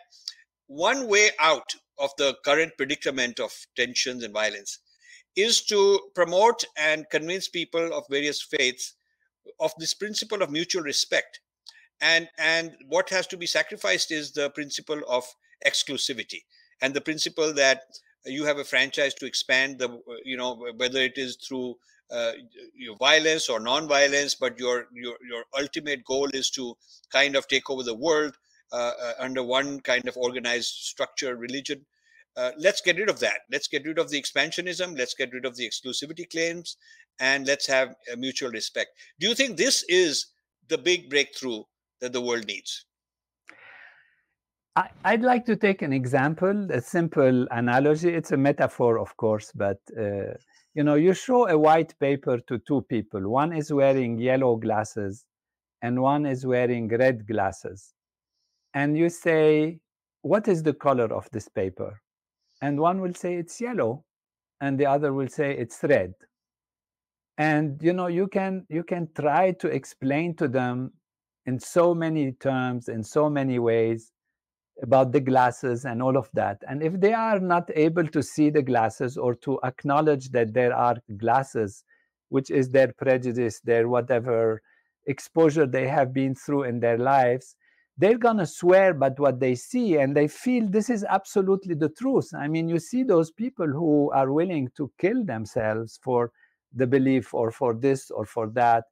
[0.66, 4.78] one way out of the current predicament of tensions and violence
[5.36, 8.94] is to promote and convince people of various faiths
[9.60, 11.40] of this principle of mutual respect
[12.00, 15.24] and and what has to be sacrificed is the principle of
[15.66, 16.42] exclusivity
[16.80, 17.82] and the principle that
[18.24, 21.74] you have a franchise to expand the you know whether it is through
[22.10, 22.32] uh,
[22.74, 26.74] your violence or non-violence but your your your ultimate goal is to
[27.12, 28.36] kind of take over the world
[28.72, 31.84] uh, uh, under one kind of organized structure religion
[32.38, 33.40] uh, let's get rid of that.
[33.50, 34.96] Let's get rid of the expansionism.
[34.96, 36.76] Let's get rid of the exclusivity claims,
[37.20, 38.90] and let's have a mutual respect.
[39.18, 40.26] Do you think this is
[40.68, 41.62] the big breakthrough
[42.00, 42.84] that the world needs?
[45.04, 48.10] I'd like to take an example, a simple analogy.
[48.10, 50.34] It's a metaphor, of course, but uh,
[50.74, 53.28] you know, you show a white paper to two people.
[53.28, 55.24] One is wearing yellow glasses,
[55.82, 57.92] and one is wearing red glasses,
[58.72, 59.80] and you say,
[60.22, 62.00] "What is the color of this paper?"
[62.60, 64.04] and one will say it's yellow
[64.60, 66.12] and the other will say it's red
[67.38, 70.92] and you know you can you can try to explain to them
[71.46, 74.12] in so many terms in so many ways
[74.82, 78.50] about the glasses and all of that and if they are not able to see
[78.50, 81.84] the glasses or to acknowledge that there are glasses
[82.28, 84.60] which is their prejudice their whatever
[85.06, 87.56] exposure they have been through in their lives
[87.98, 91.88] they're going to swear by what they see and they feel this is absolutely the
[91.88, 92.30] truth.
[92.32, 96.30] I mean, you see those people who are willing to kill themselves for
[96.74, 98.84] the belief or for this or for that.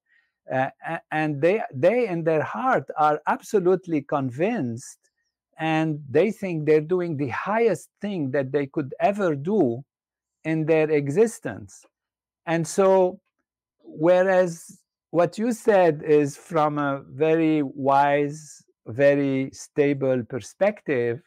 [0.53, 0.69] Uh,
[1.11, 4.99] and they, they in their heart are absolutely convinced
[5.59, 9.83] and they think they're doing the highest thing that they could ever do
[10.45, 11.85] in their existence.
[12.45, 13.21] And so,
[13.81, 21.21] whereas what you said is from a very wise very stable perspective,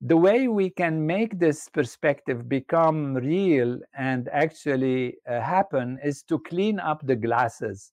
[0.00, 6.38] the way we can make this perspective become real and actually uh, happen is to
[6.40, 7.92] clean up the glasses.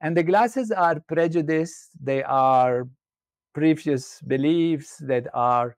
[0.00, 2.88] And the glasses are prejudice, they are
[3.54, 5.76] previous beliefs that are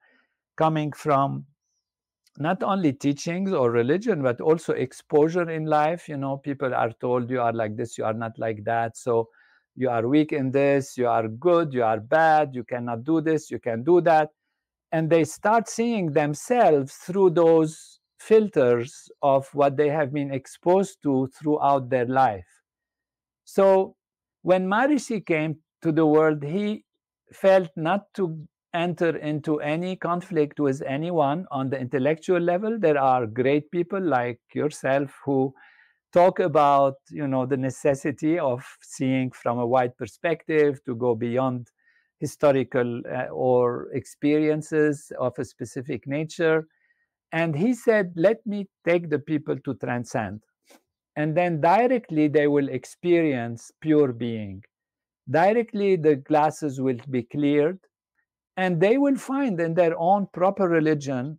[0.57, 1.44] coming from
[2.38, 6.09] not only teachings or religion, but also exposure in life.
[6.09, 8.96] You know, people are told you are like this, you are not like that.
[8.96, 9.28] So
[9.76, 13.50] you are weak in this, you are good, you are bad, you cannot do this,
[13.50, 14.30] you can do that.
[14.95, 21.28] And they start seeing themselves through those filters of what they have been exposed to
[21.38, 22.47] throughout their life.
[23.45, 23.97] So
[24.42, 26.84] when Maharishi came to the world, he
[27.32, 32.78] felt not to enter into any conflict with anyone on the intellectual level.
[32.78, 35.55] There are great people like yourself who
[36.12, 41.70] talk about you know the necessity of seeing from a wide perspective to go beyond
[42.25, 46.66] historical uh, or experiences of a specific nature.
[47.33, 50.41] And he said let me take the people to transcend.
[51.16, 54.62] And then directly they will experience pure being.
[55.31, 57.79] Directly the glasses will be cleared
[58.57, 61.39] and they will find in their own proper religion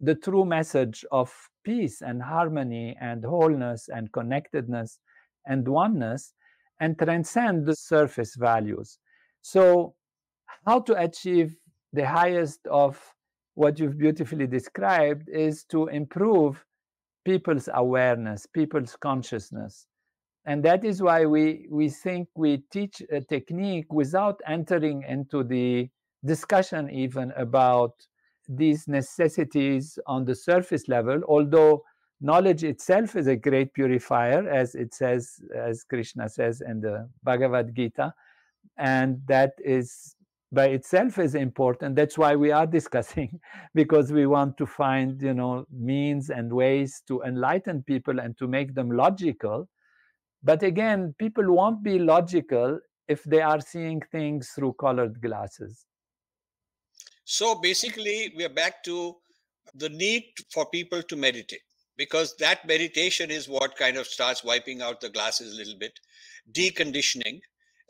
[0.00, 1.32] the true message of
[1.64, 4.98] peace and harmony and wholeness and connectedness
[5.46, 6.32] and oneness
[6.80, 8.98] and transcend the surface values.
[9.42, 9.94] So,
[10.66, 11.56] how to achieve
[11.92, 13.00] the highest of
[13.54, 16.64] what you've beautifully described is to improve
[17.24, 19.86] people's awareness, people's consciousness.
[20.46, 25.90] And that is why we, we think we teach a technique without entering into the
[26.24, 27.92] discussion even about
[28.48, 31.82] these necessities on the surface level, although
[32.20, 37.74] knowledge itself is a great purifier, as it says, as Krishna says in the Bhagavad
[37.74, 38.12] Gita.
[38.76, 40.16] And that is
[40.52, 41.96] by itself is important.
[41.96, 43.40] That's why we are discussing,
[43.74, 48.46] because we want to find, you know, means and ways to enlighten people and to
[48.46, 49.68] make them logical.
[50.42, 52.78] But again, people won't be logical
[53.08, 55.84] if they are seeing things through colored glasses.
[57.24, 59.16] So basically, we are back to
[59.74, 61.60] the need for people to meditate
[61.96, 65.92] because that meditation is what kind of starts wiping out the glasses a little bit,
[66.52, 67.40] deconditioning.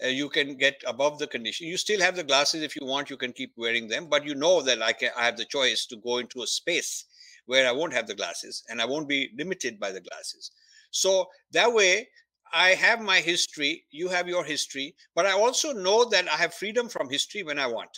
[0.02, 1.66] Uh, you can get above the condition.
[1.66, 3.10] You still have the glasses if you want.
[3.10, 5.10] You can keep wearing them, but you know that I can.
[5.16, 7.04] I have the choice to go into a space
[7.46, 10.50] where I won't have the glasses and I won't be limited by the glasses.
[10.90, 12.08] So that way,
[12.52, 13.84] I have my history.
[13.90, 17.58] You have your history, but I also know that I have freedom from history when
[17.58, 17.90] I want.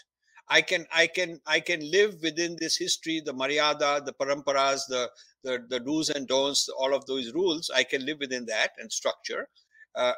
[0.49, 5.11] I can I can I can live within this history, the maryada, the paramparas, the
[5.45, 7.71] the, the do's and don'ts, all of those rules.
[7.75, 9.49] I can live within that and structure,
[9.95, 10.13] uh,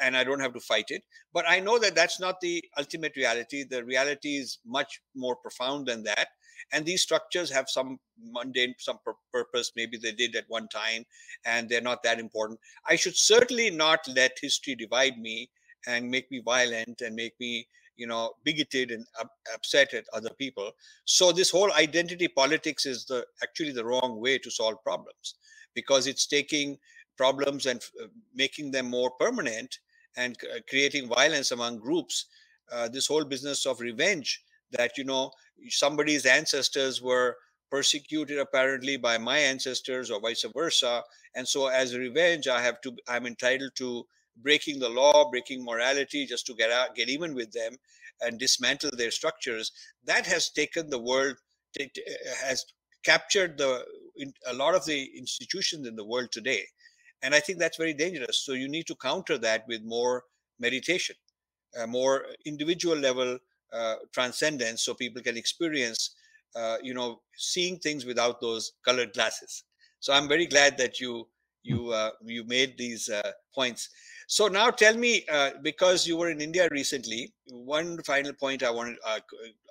[0.00, 1.02] and I don't have to fight it.
[1.32, 3.64] But I know that that's not the ultimate reality.
[3.64, 6.28] The reality is much more profound than that.
[6.72, 8.98] And these structures have some mundane, some
[9.32, 9.72] purpose.
[9.74, 11.04] Maybe they did at one time,
[11.44, 12.60] and they're not that important.
[12.86, 15.50] I should certainly not let history divide me
[15.86, 17.66] and make me violent and make me
[17.96, 19.04] you know bigoted and
[19.54, 20.70] upset at other people
[21.04, 25.34] so this whole identity politics is the actually the wrong way to solve problems
[25.74, 26.78] because it's taking
[27.22, 29.78] problems and uh, making them more permanent
[30.16, 32.26] and uh, creating violence among groups
[32.72, 34.42] uh, this whole business of revenge
[34.78, 35.30] that you know
[35.68, 37.36] somebody's ancestors were
[37.70, 40.94] persecuted apparently by my ancestors or vice versa
[41.36, 43.90] and so as revenge i have to i'm entitled to
[44.42, 47.76] breaking the law, breaking morality just to get out, get even with them
[48.20, 49.72] and dismantle their structures,
[50.04, 51.36] that has taken the world,
[52.42, 52.64] has
[53.04, 53.84] captured the
[54.46, 56.64] a lot of the institutions in the world today.
[57.22, 58.38] And I think that's very dangerous.
[58.38, 60.24] So you need to counter that with more
[60.58, 61.16] meditation,
[61.78, 63.38] uh, more individual level
[63.72, 66.14] uh, transcendence, so people can experience,
[66.56, 69.64] uh, you know, seeing things without those colored glasses.
[70.00, 71.28] So I'm very glad that you
[71.62, 73.90] you uh, you made these uh, points.
[74.26, 78.70] So now tell me, uh, because you were in India recently, one final point I
[78.70, 79.18] want to uh,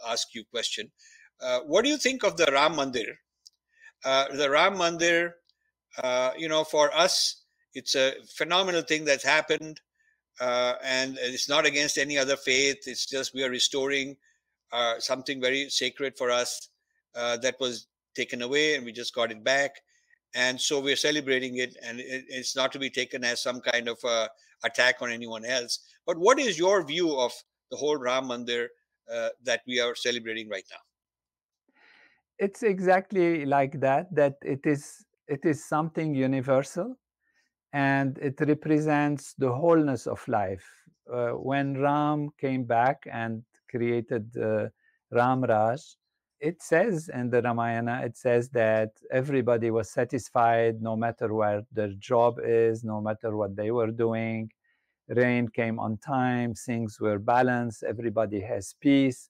[0.08, 0.92] ask you question.
[1.42, 3.16] Uh, what do you think of the Ram Mandir?
[4.04, 5.32] Uh, the Ram Mandir,
[6.04, 7.39] uh, you know, for us,
[7.74, 9.82] it's a phenomenal thing that's happened.
[10.40, 12.88] Uh, and it's not against any other faith.
[12.88, 14.16] It's just we are restoring
[15.00, 16.70] something very sacred for us
[17.14, 19.72] that was taken away and we just got it back
[20.36, 23.88] and so we're celebrating it and it, it's not to be taken as some kind
[23.88, 23.98] of
[24.64, 25.80] attack on anyone else.
[26.06, 27.32] But what is your view of
[27.72, 28.68] the whole Ram Mandir
[29.14, 30.78] uh, that we are celebrating right now?
[32.38, 34.14] It's exactly like that.
[34.16, 36.98] That it is it is something universal,
[37.74, 40.66] and it represents the wholeness of life.
[41.12, 44.68] Uh, when Ram came back and created uh,
[45.12, 45.82] Ram Raj,
[46.40, 51.94] it says in the Ramayana, it says that everybody was satisfied no matter where their
[52.00, 54.50] job is, no matter what they were doing.
[55.10, 59.30] Rain came on time, things were balanced, everybody has peace,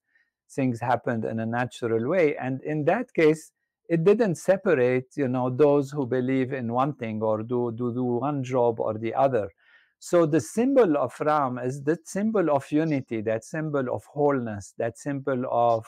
[0.52, 2.36] things happened in a natural way.
[2.36, 3.52] And in that case,
[3.90, 8.04] it didn't separate, you know, those who believe in one thing or do, do, do
[8.04, 9.50] one job or the other.
[9.98, 14.98] So the symbol of Ram is that symbol of unity, that symbol of wholeness, that
[14.98, 15.86] symbol of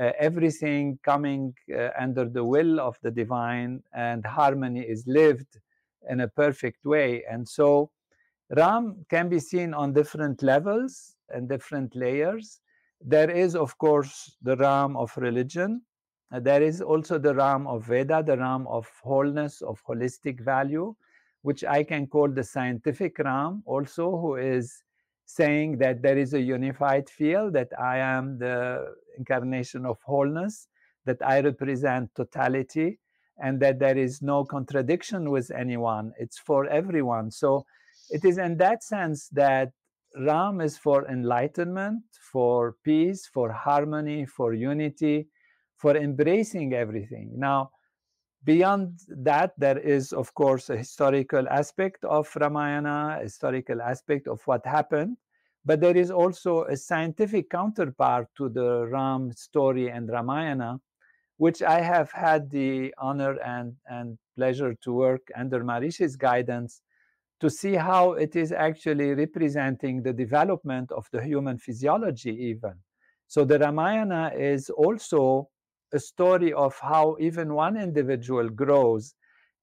[0.00, 5.58] uh, everything coming uh, under the will of the divine and harmony is lived
[6.08, 7.90] in a perfect way and so
[8.56, 12.60] ram can be seen on different levels and different layers
[13.00, 15.80] there is of course the ram of religion
[16.32, 20.94] Uh, there is also the ram of veda the ram of wholeness of holistic value
[21.42, 24.82] which i can call the scientific ram also who is
[25.26, 30.68] saying that there is a unified field, that I am the incarnation of wholeness,
[31.06, 32.98] that I represent totality,
[33.38, 36.12] and that there is no contradiction with anyone.
[36.18, 37.30] It's for everyone.
[37.30, 37.64] So
[38.10, 39.72] it is in that sense that
[40.16, 42.02] Ram is for enlightenment,
[42.32, 45.26] for peace, for harmony, for unity,
[45.84, 47.30] for embracing everything.
[47.36, 47.70] Now,
[48.44, 54.64] beyond that, there is, of course, a historical aspect of Ramayana, historical aspect of what
[54.64, 55.18] happened,
[55.62, 60.80] but there is also a scientific counterpart to the Ram story and Ramayana,
[61.36, 66.80] which I have had the honor and, and pleasure to work under Maharishi's guidance
[67.40, 72.72] to see how it is actually representing the development of the human physiology, even.
[73.26, 75.50] So the Ramayana is also
[75.94, 79.14] a story of how even one individual grows.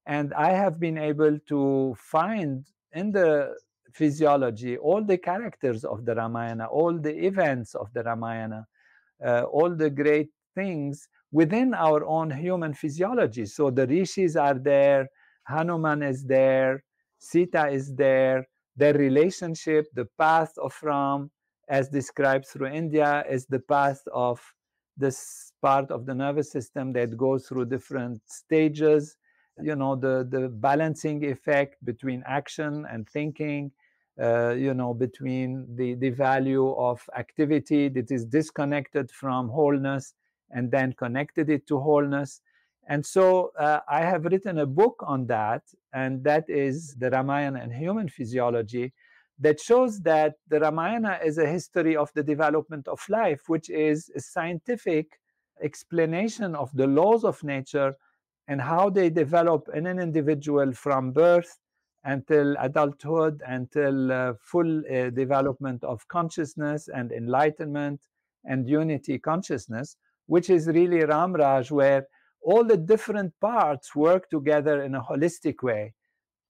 [0.06, 3.54] And I have been able to find in the
[3.92, 8.66] physiology all the characters of the Ramayana, all the events of the Ramayana,
[9.24, 13.46] uh, all the great things within our own human physiology.
[13.46, 15.08] So the rishis are there,
[15.46, 16.82] Hanuman is there,
[17.18, 21.30] Sita is there, their relationship, the path of Ram,
[21.68, 24.40] as described through India, is the path of
[24.96, 29.16] this part of the nervous system that goes through different stages.
[29.60, 33.70] You know, the, the balancing effect between action and thinking,
[34.20, 40.14] uh, you know, between the, the value of activity that is disconnected from wholeness
[40.50, 42.40] and then connected it to wholeness.
[42.88, 45.62] And so uh, I have written a book on that,
[45.92, 48.92] and that is the Ramayana and human physiology,
[49.42, 54.08] that shows that the Ramayana is a history of the development of life, which is
[54.14, 55.18] a scientific
[55.60, 57.96] explanation of the laws of nature
[58.46, 61.58] and how they develop in an individual from birth
[62.04, 68.00] until adulthood, until uh, full uh, development of consciousness and enlightenment
[68.44, 72.06] and unity consciousness, which is really Ramraj, where
[72.42, 75.94] all the different parts work together in a holistic way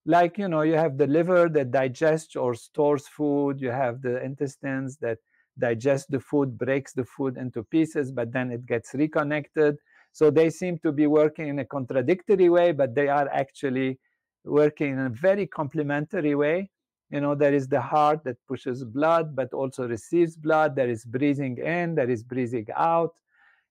[0.05, 3.61] like you know you have the liver that digests or stores food.
[3.61, 5.19] You have the intestines that
[5.59, 9.77] digest the food breaks the food into pieces but then it gets reconnected.
[10.13, 13.99] So they seem to be working in a contradictory way but they are actually
[14.45, 16.71] working in a very complementary way.
[17.11, 20.75] You know there is the heart that pushes blood but also receives blood.
[20.75, 23.13] There is breathing in there is breathing out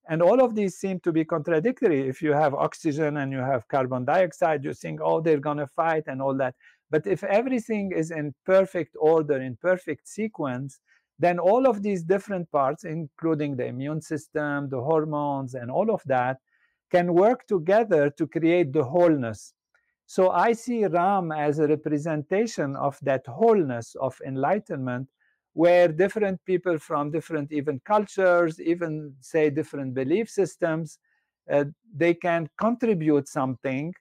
[0.09, 2.07] and all of these seem to be contradictory.
[2.07, 5.67] If you have oxygen and you have carbon dioxide, you think, oh, they're going to
[5.67, 6.55] fight and all that.
[6.89, 10.79] But if everything is in perfect order, in perfect sequence,
[11.19, 16.01] then all of these different parts, including the immune system, the hormones, and all of
[16.05, 16.37] that,
[16.89, 19.53] can work together to create the wholeness.
[20.07, 25.07] So I see Ram as a representation of that wholeness of enlightenment
[25.53, 30.99] where different people from different even cultures, even say different belief systems,
[31.51, 33.93] uh, they can contribute something.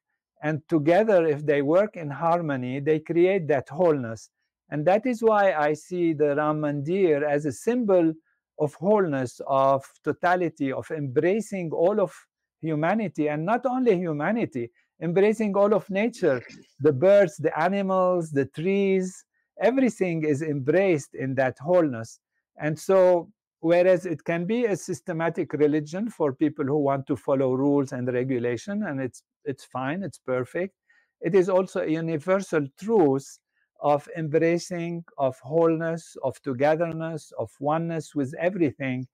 [0.43, 4.31] And together, if they work in harmony, they create that wholeness.
[4.71, 8.13] And that is why I see the Ram Mandir as a symbol
[8.59, 12.15] of wholeness, of totality, of embracing all of
[12.61, 14.71] humanity, and not only humanity,
[15.03, 16.43] embracing all of nature
[16.81, 19.25] the birds, the animals, the trees,
[19.61, 22.19] everything is embraced in that wholeness.
[22.59, 23.31] And so,
[23.61, 28.13] whereas it can be a systematic religion for people who want to follow rules and
[28.13, 30.75] regulation, and it's it's fine, it's perfect.
[31.21, 33.39] It is also a universal truth
[33.83, 39.07] of embracing, of wholeness, of togetherness, of oneness with everything,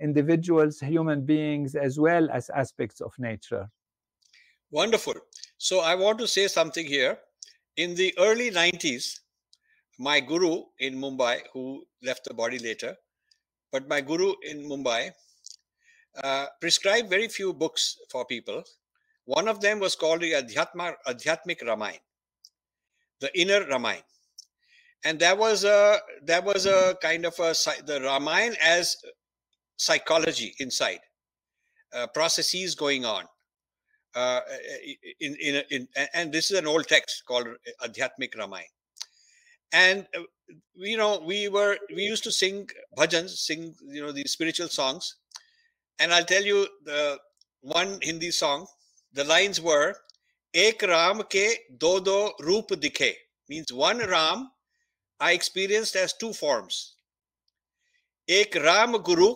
[0.00, 3.68] individuals, human beings, as well as aspects of nature.
[4.70, 5.14] Wonderful.
[5.58, 7.18] So I want to say something here.
[7.76, 9.20] In the early 90s,
[10.00, 12.96] my guru in Mumbai, who left the body later,
[13.70, 15.10] but my guru in Mumbai
[16.24, 18.64] uh, prescribed very few books for people.
[19.26, 21.98] One of them was called the Adhyatma, Adhyatmik Ramayana,
[23.20, 24.02] the inner Ramayana.
[25.04, 28.96] And that was a that was a kind of a the Ramayana as
[29.76, 31.00] psychology inside,
[31.94, 33.24] uh, processes going on.
[34.14, 34.40] Uh,
[35.20, 37.46] in, in, in, and this is an old text called
[37.84, 38.79] Adhyatmik Ramayana
[39.72, 40.22] and uh,
[40.74, 45.16] you know we were we used to sing bhajans sing you know these spiritual songs.
[45.98, 47.18] And i'll tell you the
[47.60, 48.66] one hindi song
[49.12, 49.94] the lines were
[50.54, 51.46] ek ram ke
[51.78, 53.12] do do roop dikhe
[53.48, 54.50] means one ram
[55.20, 56.96] i experienced as two forms.
[58.28, 59.34] Ek ram guru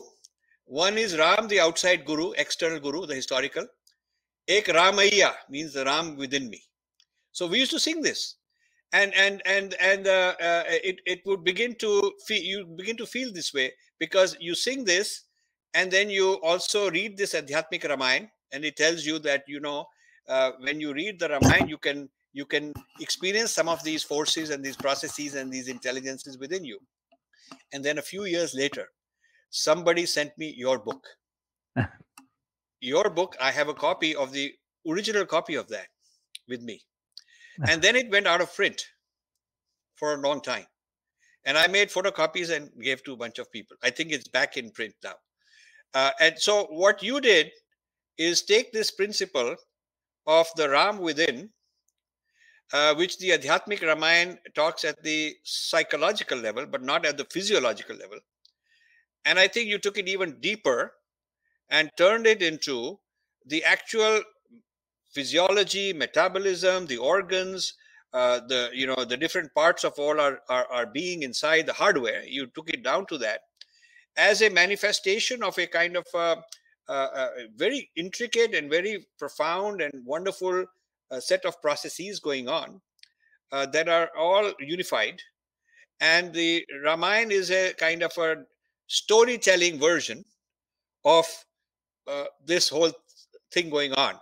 [0.64, 3.66] one is ram the outside guru external guru the historical.
[4.48, 6.62] Ek ramaya means the ram within me.
[7.32, 8.36] So we used to sing this
[8.94, 11.90] and and and and uh, uh, it it would begin to
[12.26, 15.24] feel you begin to feel this way because you sing this
[15.74, 19.86] and then you also read this adhyatmik ramayana and it tells you that you know
[20.28, 24.50] uh, when you read the ramayana you can you can experience some of these forces
[24.50, 26.80] and these processes and these intelligences within you
[27.72, 28.88] And then a few years later,
[29.50, 31.06] somebody sent me your book.
[32.80, 34.54] your book, I have a copy of the
[34.88, 35.88] original copy of that
[36.48, 36.82] with me.
[37.68, 38.84] And then it went out of print
[39.96, 40.66] for a long time.
[41.44, 43.76] And I made photocopies and gave to a bunch of people.
[43.82, 45.14] I think it's back in print now.
[45.92, 47.52] Uh, and so, what you did
[48.18, 49.54] is take this principle
[50.26, 51.50] of the Ram within,
[52.72, 57.96] uh, which the Adhyatmic Ramayana talks at the psychological level, but not at the physiological
[57.96, 58.18] level.
[59.24, 60.92] And I think you took it even deeper
[61.68, 62.98] and turned it into
[63.46, 64.22] the actual
[65.14, 67.74] physiology, metabolism, the organs,
[68.12, 71.72] uh, the you know the different parts of all our, our, our being inside the
[71.72, 72.22] hardware.
[72.24, 73.40] You took it down to that
[74.16, 76.36] as a manifestation of a kind of a,
[76.88, 80.64] a, a very intricate and very profound and wonderful
[81.10, 82.80] uh, set of processes going on
[83.52, 85.20] uh, that are all unified.
[86.00, 88.44] And the Ramayana is a kind of a
[88.86, 90.24] storytelling version
[91.04, 91.26] of
[92.06, 92.92] uh, this whole
[93.52, 94.14] thing going on.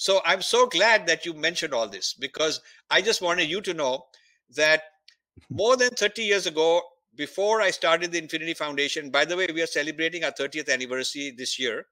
[0.00, 3.74] So I'm so glad that you mentioned all this because I just wanted you to
[3.74, 4.06] know
[4.54, 4.82] that
[5.50, 6.82] more than 30 years ago,
[7.16, 11.34] before I started the Infinity Foundation, by the way, we are celebrating our 30th anniversary
[11.36, 11.86] this year,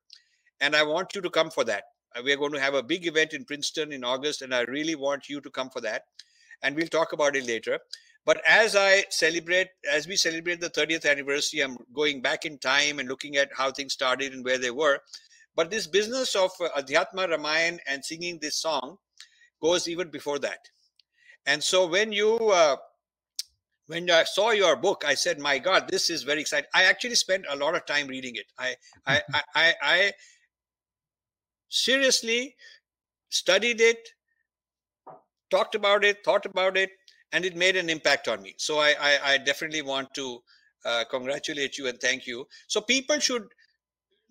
[0.61, 1.83] and I want you to come for that.
[2.15, 4.61] Uh, we are going to have a big event in Princeton in August, and I
[4.61, 6.03] really want you to come for that.
[6.63, 7.81] And we'll talk about it later.
[8.25, 13.01] But as I celebrate, as we celebrate the 30th anniversary, I'm going back in time
[13.01, 15.01] and looking at how things started and where they were.
[15.57, 18.99] But this business of uh, Adhyatma Ramayana and singing this song
[19.63, 20.59] goes even before that.
[21.47, 22.77] And so when you uh,
[23.87, 27.15] when I saw your book, I said, "My God, this is very exciting." I actually
[27.15, 28.47] spent a lot of time reading it.
[28.59, 28.75] I
[29.07, 30.13] I, I, I, I
[31.69, 32.57] seriously
[33.29, 34.09] studied it,
[35.51, 36.91] talked about it, thought about it,
[37.33, 38.55] and it made an impact on me.
[38.59, 40.43] So I I, I definitely want to
[40.85, 42.47] uh, congratulate you and thank you.
[42.67, 43.45] So people should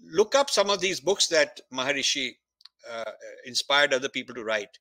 [0.03, 2.35] look up some of these books that Maharishi
[2.89, 3.11] uh,
[3.45, 4.77] inspired other people to write.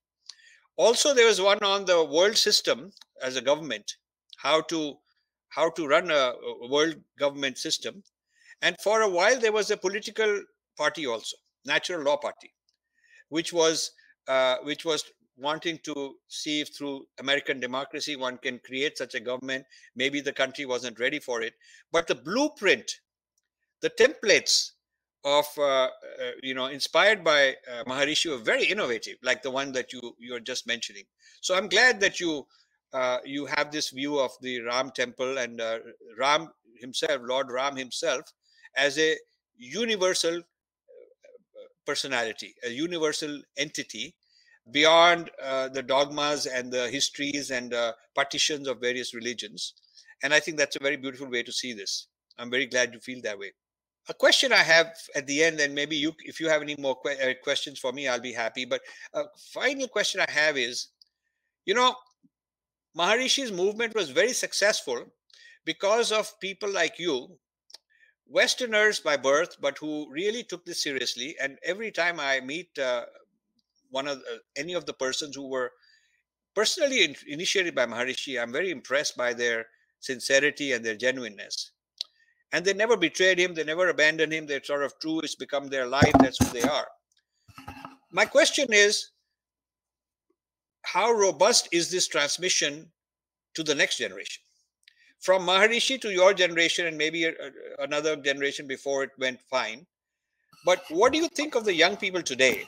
[0.76, 2.92] Also, there was one on the world system
[3.22, 3.96] as a government,
[4.36, 4.98] how to
[5.50, 6.34] how to run a,
[6.68, 8.02] world government system.
[8.60, 10.42] And for a while, there was a political
[10.76, 12.52] party also, Natural Law Party,
[13.28, 13.92] which was
[14.26, 15.04] uh, which was
[15.36, 19.64] wanting to see if through American democracy one can create such a government.
[19.94, 21.54] Maybe the country wasn't ready for it,
[21.92, 23.00] but the blueprint,
[23.80, 24.72] the templates
[25.24, 25.88] of uh, uh,
[26.42, 30.40] you know inspired by uh, maharishi were very innovative like the one that you you're
[30.40, 31.04] just mentioning.
[31.40, 32.46] So i'm glad that you
[32.92, 35.78] uh, you have this view of the ram temple and uh,
[36.18, 38.32] ram himself lord ram himself
[38.76, 39.16] as a
[39.56, 40.42] universal uh,
[41.86, 44.14] personality a universal entity
[44.72, 45.30] beyond
[45.74, 47.74] the dogmas and the histories and
[48.14, 49.74] partitions of various religions.
[50.22, 52.06] And i think that's a very beautiful way to see this.
[52.38, 53.52] I'm very glad you feel that way
[54.08, 56.96] a question I have at the end, and maybe you, if you have any more
[57.00, 58.64] que- uh, questions for me, I'll be happy.
[58.64, 58.82] But
[59.14, 60.88] a final question I have is,
[61.64, 61.94] you know,
[62.96, 65.04] Maharishi's movement was very successful
[65.64, 67.38] because of people like you,
[68.26, 71.36] Westerners by birth, but who really took this seriously.
[71.40, 73.06] And every time I meet uh,
[73.90, 75.72] one of uh, any of the persons who were
[76.54, 79.66] personally in- initiated by Maharishi, I'm very impressed by their
[80.00, 81.72] sincerity and their genuineness
[82.54, 85.66] and they never betrayed him they never abandoned him they're sort of true it's become
[85.66, 86.86] their life that's who they are.
[88.12, 89.10] My question is
[90.82, 92.90] how robust is this transmission
[93.54, 94.42] to the next generation?
[95.20, 97.32] From maharishi to your generation and maybe
[97.80, 99.86] another generation before it went fine
[100.64, 102.64] but what do you think of the young people today?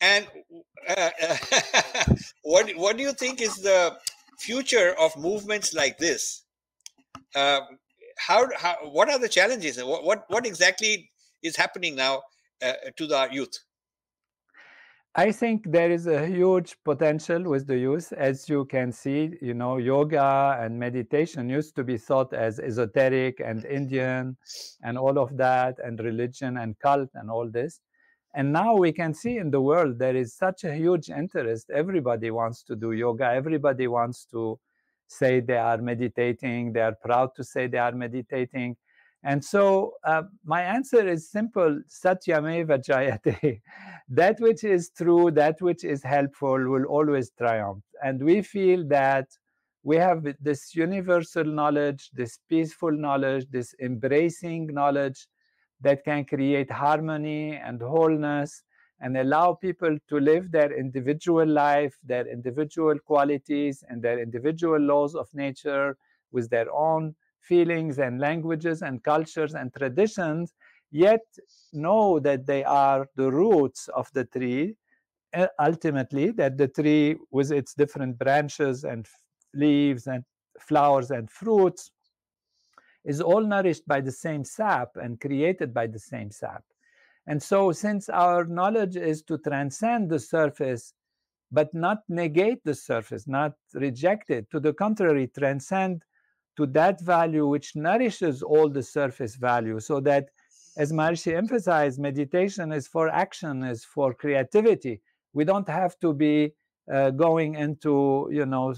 [0.00, 0.26] And
[0.88, 1.10] uh,
[2.42, 3.96] what what do you think is the
[4.38, 6.44] future of movements like this?
[7.34, 7.60] Uh,
[8.18, 11.10] how, how what are the challenges what what, what exactly
[11.42, 12.22] is happening now
[12.62, 13.58] uh, to the youth
[15.14, 18.12] I think there is a huge potential with the youth.
[18.12, 23.40] As you can see, you know, yoga and meditation used to be thought as esoteric
[23.40, 24.36] and Indian
[24.84, 27.80] and all of that, and religion and cult and all this.
[28.34, 31.70] And now we can see in the world there is such a huge interest.
[31.70, 34.60] Everybody wants to do yoga, everybody wants to
[35.08, 38.76] say they are meditating, they are proud to say they are meditating.
[39.24, 43.60] And so uh, my answer is simple Satyameva Jayate.
[44.08, 47.82] that which is true, that which is helpful will always triumph.
[48.04, 49.26] And we feel that
[49.82, 55.26] we have this universal knowledge, this peaceful knowledge, this embracing knowledge
[55.80, 58.62] that can create harmony and wholeness
[59.00, 65.14] and allow people to live their individual life, their individual qualities, and their individual laws
[65.14, 65.96] of nature
[66.32, 70.54] with their own feelings and languages and cultures and traditions,
[70.90, 71.20] yet
[71.72, 74.74] know that they are the roots of the tree.
[75.34, 79.06] Uh, ultimately, that the tree, with its different branches and
[79.54, 80.24] leaves and
[80.58, 81.90] flowers and fruits,
[83.04, 86.64] is all nourished by the same sap and created by the same sap.
[87.28, 90.94] And so, since our knowledge is to transcend the surface,
[91.52, 96.02] but not negate the surface, not reject it, to the contrary, transcend
[96.56, 100.30] to that value which nourishes all the surface value, so that,
[100.78, 105.02] as Maharishi emphasized, meditation is for action, is for creativity.
[105.34, 106.54] We don't have to be
[106.90, 108.74] uh, going into you know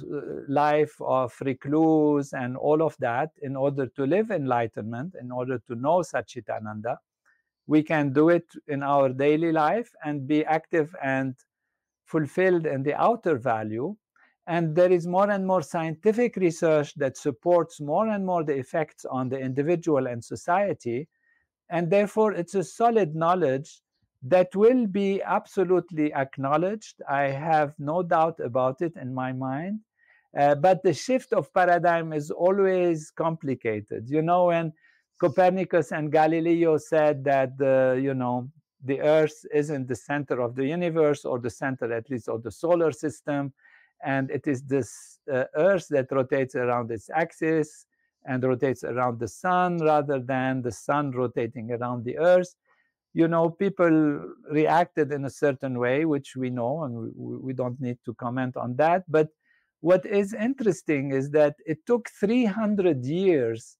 [0.49, 5.77] life of recluse and all of that in order to live enlightenment in order to
[5.77, 6.97] know satchitananda
[7.71, 11.35] we can do it in our daily life and be active and
[12.05, 13.95] fulfilled in the outer value
[14.47, 19.05] and there is more and more scientific research that supports more and more the effects
[19.05, 21.07] on the individual and society
[21.69, 23.81] and therefore it's a solid knowledge
[24.23, 27.01] that will be absolutely acknowledged.
[27.09, 29.81] I have no doubt about it in my mind.
[30.39, 34.09] Uh, but the shift of paradigm is always complicated.
[34.09, 34.73] You know, when
[35.21, 38.49] Copernicus and Galileo said that the, you know,
[38.83, 42.51] the Earth isn't the center of the universe or the center, at least, of the
[42.51, 43.53] solar system,
[44.03, 47.85] and it is this uh, Earth that rotates around its axis
[48.25, 52.55] and rotates around the sun rather than the sun rotating around the Earth
[53.13, 57.81] you know, people reacted in a certain way, which we know, and we, we, don't
[57.81, 59.03] need to comment on that.
[59.09, 59.29] But
[59.81, 63.77] what is interesting is that it took 300 years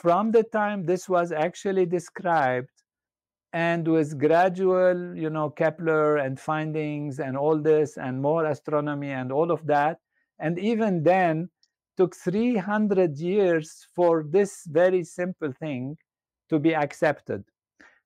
[0.00, 2.68] from the time this was actually described
[3.52, 9.32] and with gradual, you know, Kepler and findings and all this and more astronomy and
[9.32, 9.98] all of that.
[10.38, 11.48] And even then,
[11.96, 15.96] took 300 years for this very simple thing
[16.48, 17.42] to be accepted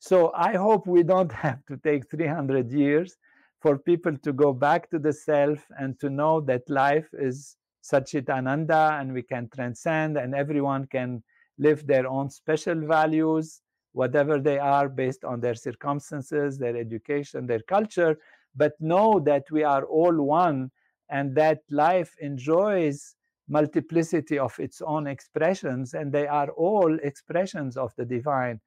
[0.03, 3.17] so I hope we don't have to take 300 years
[3.61, 9.01] for people to go back to the self and to know that life is Satchitananda
[9.01, 11.23] and we can transcend and everyone can
[11.63, 17.63] live their own special values, whatever they are based on their circumstances, their education, their
[17.77, 18.19] culture,
[18.57, 20.71] but know that we are all one
[21.09, 23.15] and that life enjoys
[23.49, 28.61] multiplicity of its own expressions and they are all expressions of the divine.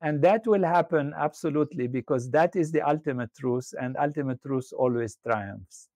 [0.00, 5.18] And that will happen absolutely because that is the ultimate truth and ultimate truth always
[5.26, 5.88] triumphs.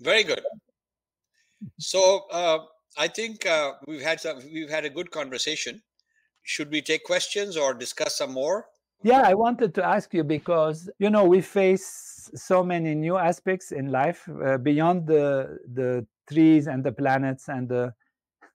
[0.00, 0.42] Very good.
[1.78, 2.58] So uh,
[2.98, 5.82] i think uh, we've had some we've had a good conversation
[6.42, 8.66] should we take questions or discuss some more
[9.02, 13.72] yeah i wanted to ask you because you know we face so many new aspects
[13.72, 17.92] in life uh, beyond the the trees and the planets and the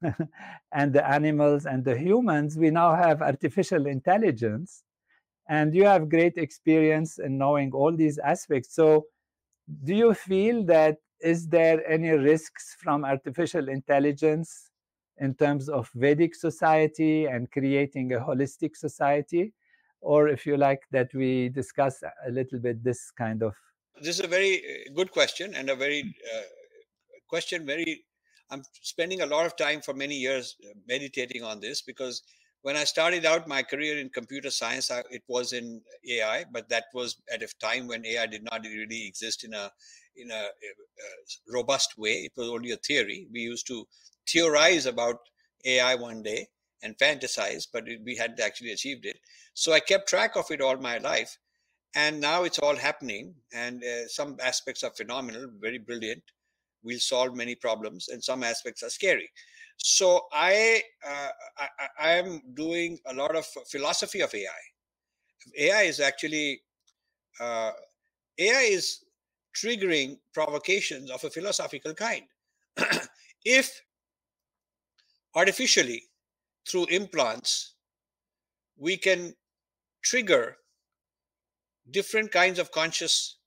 [0.72, 4.84] and the animals and the humans, we now have artificial intelligence.
[5.50, 8.74] And you have great experience in knowing all these aspects.
[8.76, 9.06] So,
[9.84, 14.70] do you feel that is there any risks from artificial intelligence
[15.18, 19.54] in terms of Vedic society and creating a holistic society?
[20.02, 23.54] Or if you like that we discuss a little bit this kind of
[24.02, 26.02] this is a very uh, good question and a very
[26.36, 26.42] uh,
[27.30, 28.04] question very
[28.50, 32.22] I'm spending a lot of time for many years uh, meditating on this because
[32.64, 36.70] when I started out my career in computer science, I, it was in AI, but
[36.70, 39.70] that was at a time when AI did not really exist in a
[40.16, 42.26] in a, a, robust way.
[42.26, 43.28] It was only a theory.
[43.32, 43.86] We used to
[44.28, 45.18] theorize about
[45.66, 46.48] AI one day
[46.82, 49.18] and fantasize, but it, we had actually achieved it.
[49.54, 51.38] So I kept track of it all my life,
[51.96, 53.36] and now it's all happening.
[53.54, 56.24] And uh, some aspects are phenomenal, very brilliant
[56.84, 59.30] we'll solve many problems and some aspects are scary
[59.78, 61.68] so i uh, I,
[62.00, 64.64] I am doing a lot of philosophy of ai
[65.58, 66.62] ai is actually
[67.40, 67.72] uh,
[68.40, 69.04] ai is
[69.56, 72.24] triggering provocations of a philosophical kind
[73.46, 73.82] if
[75.36, 76.04] artificially
[76.68, 77.76] through implants
[78.78, 79.34] we can
[80.04, 80.58] trigger
[81.92, 83.38] different kinds of conscious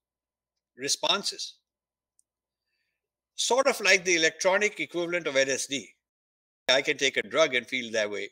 [0.76, 1.54] responses
[3.36, 5.86] sort of like the electronic equivalent of LSD.
[6.68, 8.30] I can take a drug and feel that way.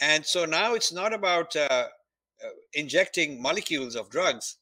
[0.00, 4.56] And so now it's not about uh, uh, injecting molecules of drugs,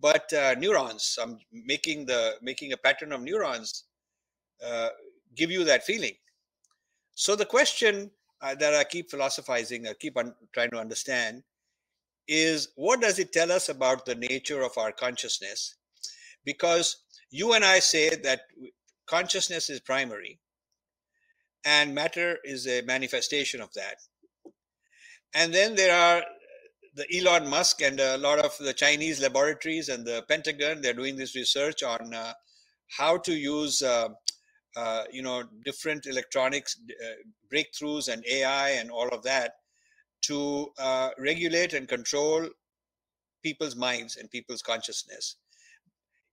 [0.00, 1.18] but uh, neurons.
[1.22, 3.84] I'm making the making a pattern of neurons
[4.66, 4.90] uh,
[5.36, 6.14] give you that feeling.
[7.14, 8.10] So the question
[8.42, 11.44] uh, that I keep philosophizing, I keep on trying to understand,
[12.28, 15.76] is what does it tell us about the nature of our consciousness?
[16.44, 16.98] Because
[17.30, 18.42] you and I say that
[19.06, 20.40] consciousness is primary.
[21.64, 23.96] and matter is a manifestation of that.
[25.34, 26.22] And then there are
[26.98, 30.82] the Elon Musk and a lot of the Chinese laboratories and the Pentagon.
[30.82, 32.32] They're doing this research on uh,
[32.88, 34.08] how to use, uh,
[34.76, 37.14] uh, you know, different electronics uh,
[37.52, 39.52] breakthroughs and AI and all of that
[40.22, 42.48] to uh, regulate and control
[43.44, 45.36] people's minds and people's consciousness.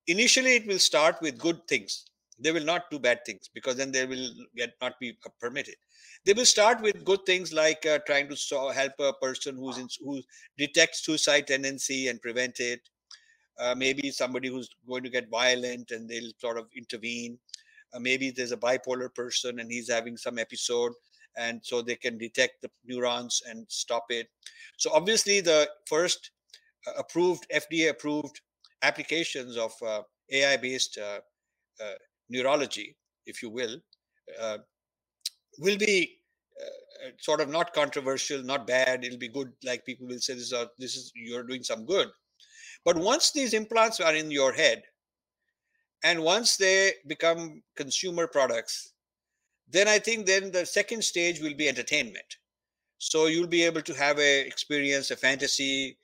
[0.07, 2.05] Initially, it will start with good things.
[2.39, 5.75] They will not do bad things because then they will get not be permitted.
[6.25, 9.77] They will start with good things like uh, trying to so help a person who's
[9.77, 10.21] in, who
[10.57, 12.81] detects suicide tendency and prevent it.
[13.57, 17.39] Uh, maybe somebody who's going to get violent and they'll sort of intervene.
[17.93, 20.91] Uh, maybe there's a bipolar person and he's having some episode
[21.38, 24.27] and so they can detect the neurons and stop it.
[24.77, 26.31] So obviously, the first
[26.88, 28.41] uh, approved FDA approved
[28.81, 31.19] applications of uh, AI based uh,
[32.30, 32.95] neurology,
[33.26, 33.78] if you will,
[34.41, 34.57] uh,
[35.59, 36.17] will be
[36.59, 39.03] uh, sort of not controversial, not bad.
[39.03, 39.51] It'll be good.
[39.63, 42.09] Like people will say, this is, a, this is you're doing some good.
[42.84, 44.84] But once these implants are in your head,
[46.03, 48.93] and once they become consumer products,
[49.67, 52.38] then I think then the second stage will be entertainment.
[52.99, 55.97] So you'll be able to have a experience, a fantasy,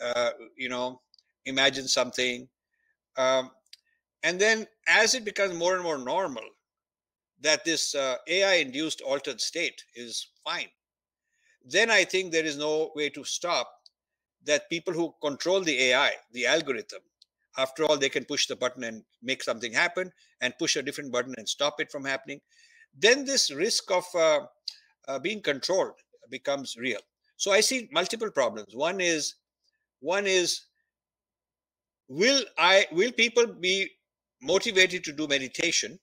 [0.00, 1.00] uh, you know,
[1.44, 2.48] imagine something.
[3.16, 3.50] Um,
[4.22, 6.44] and then as it becomes more and more normal,
[7.40, 10.68] that this uh, AI induced altered state is fine,
[11.64, 13.70] then I think there is no way to stop
[14.44, 17.00] that people who control the AI, the algorithm,
[17.56, 21.12] after all, they can push the button and make something happen and push a different
[21.12, 22.40] button and stop it from happening
[22.96, 24.40] then this risk of uh,
[25.06, 25.94] uh, being controlled
[26.30, 27.00] becomes real.
[27.36, 28.74] So I see multiple problems.
[28.74, 29.34] One is,
[30.00, 30.62] one is,
[32.08, 33.88] will I will people be
[34.42, 35.98] motivated to do meditation,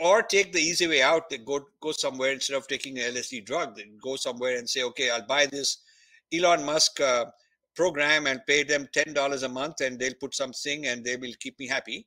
[0.00, 1.28] or take the easy way out?
[1.30, 3.76] They go go somewhere instead of taking an LSD drug.
[3.76, 5.78] They go somewhere and say, okay, I'll buy this
[6.32, 7.26] Elon Musk uh,
[7.74, 11.34] program and pay them ten dollars a month, and they'll put something and they will
[11.40, 12.06] keep me happy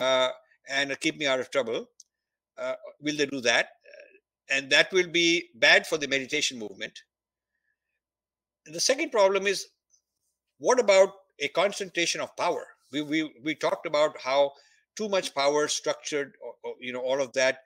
[0.00, 0.28] uh,
[0.68, 1.88] and keep me out of trouble
[2.58, 3.66] uh, will they do that?
[3.66, 7.02] Uh, and that will be bad for the meditation movement.
[8.66, 9.68] And the second problem is
[10.58, 12.66] what about a concentration of power?
[12.92, 14.52] We, we, we talked about how
[14.96, 16.34] too much power structured,
[16.80, 17.58] you know, all of that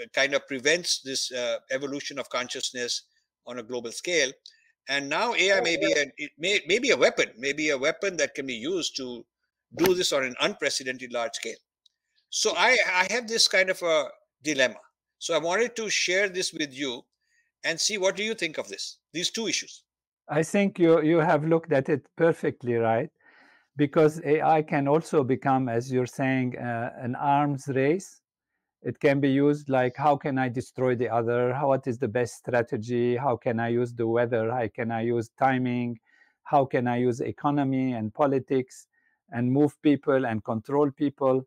[0.00, 3.02] uh, kind of prevents this uh, evolution of consciousness
[3.46, 4.32] on a global scale.
[4.88, 8.16] And now AI may be, a, it may, may be a weapon, maybe a weapon
[8.16, 9.24] that can be used to
[9.76, 11.60] do this on an unprecedented large scale.
[12.30, 14.08] So I, I have this kind of a
[14.42, 14.80] dilemma.
[15.18, 17.02] So I wanted to share this with you
[17.64, 19.82] and see what do you think of this, these two issues.
[20.28, 23.10] I think you, you have looked at it perfectly right
[23.78, 28.20] because AI can also become, as you're saying, uh, an arms race.
[28.82, 31.54] It can be used like how can I destroy the other?
[31.54, 33.16] How, what is the best strategy?
[33.16, 34.50] How can I use the weather?
[34.50, 35.98] How can I use timing?
[36.42, 38.86] How can I use economy and politics
[39.32, 41.46] and move people and control people?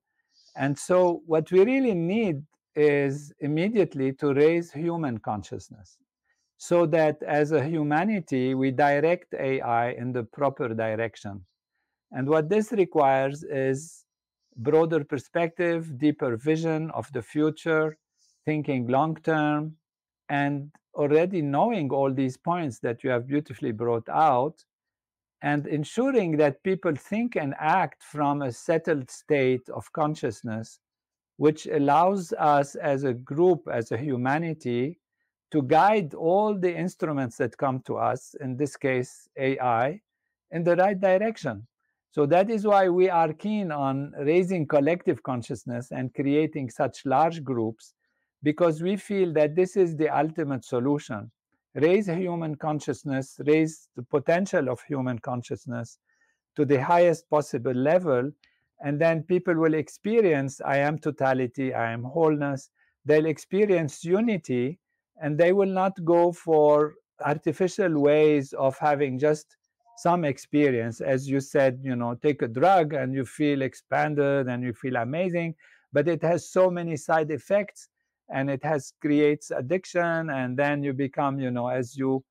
[0.55, 2.43] And so, what we really need
[2.75, 5.97] is immediately to raise human consciousness
[6.57, 11.45] so that as a humanity, we direct AI in the proper direction.
[12.11, 14.05] And what this requires is
[14.57, 17.97] broader perspective, deeper vision of the future,
[18.45, 19.77] thinking long term,
[20.29, 24.63] and already knowing all these points that you have beautifully brought out,
[25.41, 30.79] and ensuring that people think and act from a settled state of consciousness,
[31.37, 34.99] which allows us as a group, as a humanity,
[35.51, 39.99] to guide all the instruments that come to us, in this case, AI,
[40.51, 41.67] in the right direction.
[42.11, 47.41] So that is why we are keen on raising collective consciousness and creating such large
[47.43, 47.93] groups,
[48.43, 51.31] because we feel that this is the ultimate solution
[51.75, 55.99] raise human consciousness, raise the potential of human consciousness
[56.55, 58.29] to the highest possible level.
[58.83, 62.71] And then people will experience I am totality, I am wholeness.
[63.05, 64.79] They'll experience unity
[65.21, 69.55] and they will not go for artificial ways of having just
[70.01, 70.99] some experience.
[71.01, 74.95] As you said, you know, take a drug and you feel expanded and you feel
[74.95, 75.55] amazing,
[75.93, 77.89] but it has so many side effects
[78.29, 80.29] and it has creates addiction.
[80.29, 82.23] And then you become you know as you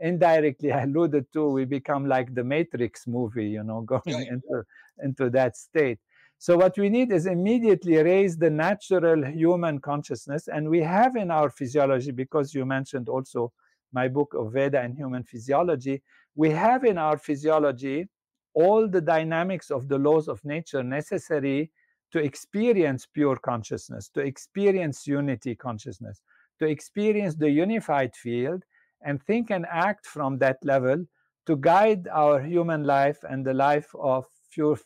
[0.00, 4.62] indirectly alluded to we become like the matrix movie you know going into
[5.02, 5.98] into that state.
[6.40, 11.30] So what we need is immediately raise the natural human consciousness and we have in
[11.30, 13.52] our physiology because you mentioned also
[13.92, 16.02] my book of veda and human physiology
[16.38, 18.06] we have in our physiology
[18.54, 21.70] all the dynamics of the laws of nature necessary
[22.12, 26.22] to experience pure consciousness, to experience unity consciousness,
[26.58, 28.62] to experience the unified field
[29.02, 31.04] and think and act from that level
[31.46, 34.24] to guide our human life and the life of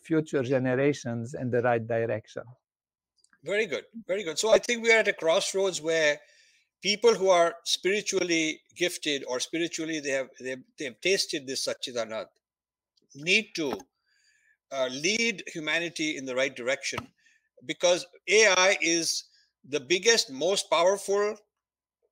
[0.00, 2.42] future generations in the right direction.
[3.44, 4.38] Very good, very good.
[4.38, 6.18] So I think we are at a crossroads where
[6.82, 11.66] people who are spiritually gifted or spiritually they have they have, they have tasted this
[11.66, 12.26] Satchidanand
[13.14, 13.78] need to
[14.72, 16.98] uh, lead humanity in the right direction
[17.66, 19.24] because AI is
[19.68, 21.36] the biggest, most powerful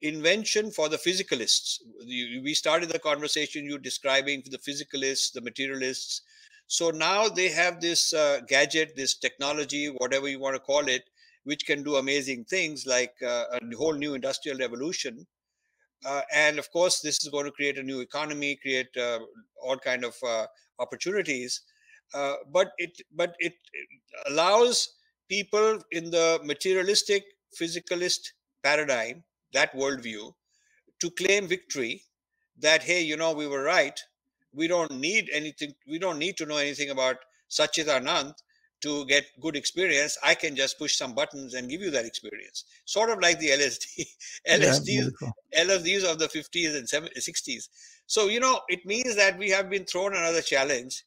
[0.02, 1.78] invention for the physicalists.
[2.06, 6.22] we started the conversation you describing the physicalists, the materialists.
[6.68, 11.10] So now they have this uh, gadget, this technology, whatever you want to call it,
[11.44, 15.26] which can do amazing things like uh, a whole new industrial revolution.
[16.04, 19.18] Uh, and of course, this is going to create a new economy, create uh,
[19.62, 20.14] all kind of
[20.78, 21.62] opportunities.
[22.12, 23.88] But it but it, it
[24.26, 24.88] allows
[25.28, 27.24] people in the materialistic
[27.58, 28.32] physicalist
[28.62, 30.32] paradigm that worldview
[31.00, 32.02] to claim victory
[32.58, 33.98] that hey you know we were right
[34.52, 37.16] we don't need anything we don't need to know anything about
[37.50, 38.34] Satchidanand
[38.80, 42.64] to get good experience i can just push some buttons and give you that experience.
[42.84, 44.06] Sort of like the lsd
[44.48, 47.68] lsds yeah, lsds of the 50s and 60s
[48.06, 51.04] so you know it means that we have been thrown another challenge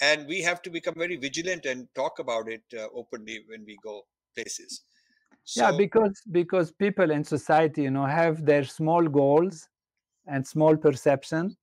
[0.00, 3.78] and we have to become very vigilant and talk about it uh, openly when we
[3.82, 4.02] go
[4.34, 4.82] places.
[5.44, 9.68] So, yeah because because people in society you know have their small goals
[10.26, 11.56] and small perception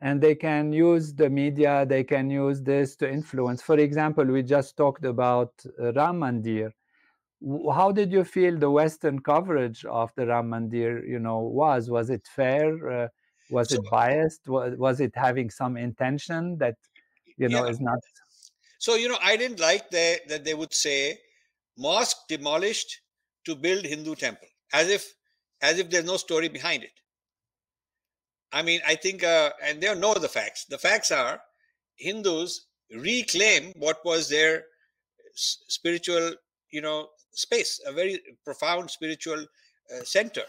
[0.00, 3.62] and they can use the media they can use this to influence.
[3.62, 6.72] For example we just talked about uh, ram mandir
[7.72, 11.90] how did you feel the western coverage of the ram mandir you know was?
[11.90, 13.04] Was it fair?
[13.04, 13.08] Uh,
[13.50, 14.46] was so, it biased?
[14.48, 16.76] Was, was it having some intention that
[17.36, 17.70] you know yeah.
[17.70, 17.98] is not
[18.78, 21.18] so you know i didn't like that that they would say
[21.76, 23.00] mosque demolished
[23.48, 25.14] to build Hindu temple, as if
[25.62, 26.92] as if there's no story behind it.
[28.52, 30.64] I mean, I think, uh, and they know the facts.
[30.64, 31.40] The facts are
[31.96, 34.64] Hindus reclaim what was their
[35.34, 36.32] spiritual,
[36.70, 39.40] you know, space, a very profound spiritual
[39.94, 40.42] uh, center.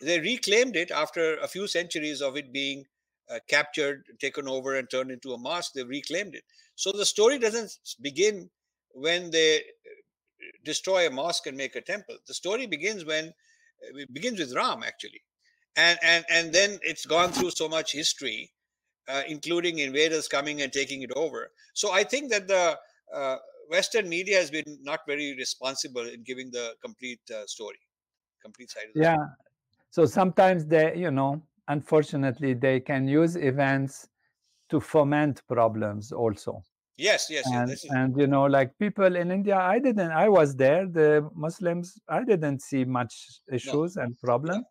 [0.00, 2.84] They reclaimed it after a few centuries of it being
[3.30, 5.72] uh, captured, taken over, and turned into a mosque.
[5.74, 6.44] They reclaimed it.
[6.74, 8.50] So the story doesn't begin
[8.94, 9.62] when they
[10.64, 12.16] destroy a mosque and make a temple.
[12.26, 15.22] The story begins when uh, it begins with Ram actually,
[15.76, 18.50] and and and then it's gone through so much history,
[19.08, 21.50] uh, including invaders coming and taking it over.
[21.74, 22.78] So I think that the
[23.14, 23.36] uh,
[23.70, 27.80] Western media has been not very responsible in giving the complete uh, story,
[28.42, 28.84] complete side.
[28.88, 29.14] Of the yeah.
[29.14, 29.28] Story.
[29.90, 34.08] So sometimes they, you know, unfortunately, they can use events
[34.70, 36.62] to foment problems also.
[36.96, 37.84] Yes, yes, and, yes.
[37.90, 40.10] and you know, like people in India, I didn't.
[40.10, 40.86] I was there.
[40.86, 44.02] The Muslims, I didn't see much issues no.
[44.02, 44.64] and problems.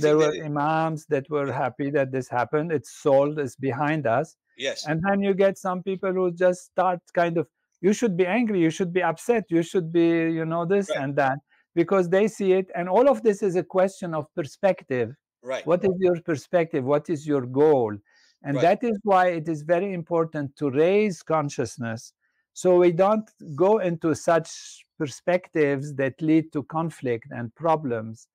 [0.00, 2.72] There were imams that were happy that this happened.
[2.72, 3.38] It's sold.
[3.38, 4.36] It's behind us.
[4.56, 4.86] Yes.
[4.86, 7.48] And then you get some people who just start kind of.
[7.80, 8.60] You should be angry.
[8.60, 9.44] You should be upset.
[9.48, 11.00] You should be, you know, this right.
[11.00, 11.38] and that
[11.74, 12.70] because they see it.
[12.74, 15.14] And all of this is a question of perspective.
[15.42, 15.66] Right.
[15.66, 16.84] What is your perspective?
[16.84, 17.94] What is your goal?
[18.42, 18.62] And right.
[18.62, 22.12] that is why it is very important to raise consciousness
[22.54, 28.28] so we don't go into such perspectives that lead to conflict and problems.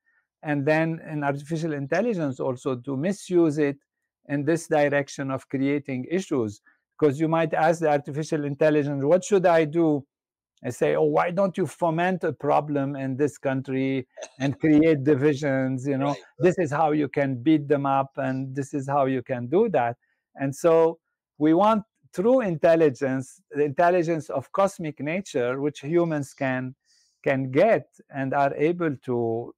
[0.44, 3.78] And then in artificial intelligence, also to misuse it
[4.28, 6.61] in this direction of creating issues.
[6.98, 10.06] Because you might ask the artificial intelligence, what should I do?
[10.64, 14.06] I say, oh, why don't you foment a problem in this country
[14.40, 15.88] and create divisions?
[15.88, 16.24] You know, right.
[16.40, 19.70] this is how you can beat them up, and this is how you can do
[19.70, 19.95] that.
[20.36, 20.99] And so
[21.38, 21.84] we want
[22.14, 26.76] true intelligence, the intelligence of cosmic nature, which humans can
[27.24, 29.53] can get and are able to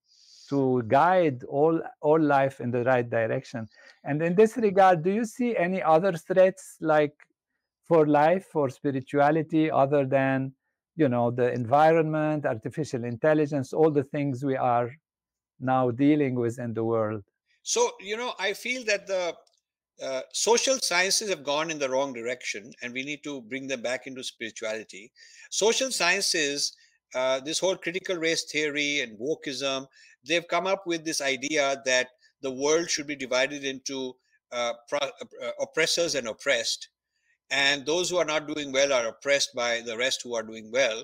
[0.51, 3.67] to guide all all life in the right direction.
[4.03, 7.15] And in this regard, do you see any other threats like
[7.87, 10.53] for life, for spirituality, other than
[10.95, 14.91] you know the environment artificial intelligence all the things we are
[15.59, 17.23] now dealing with in the world
[17.63, 19.33] so you know i feel that the
[20.03, 23.81] uh, social sciences have gone in the wrong direction and we need to bring them
[23.81, 25.11] back into spirituality
[25.49, 26.73] social sciences
[27.13, 29.85] uh, this whole critical race theory and wokeism
[30.25, 32.09] they've come up with this idea that
[32.41, 34.15] the world should be divided into
[34.51, 36.89] uh, pro- uh, oppressors and oppressed
[37.49, 40.71] and those who are not doing well are oppressed by the rest who are doing
[40.71, 41.03] well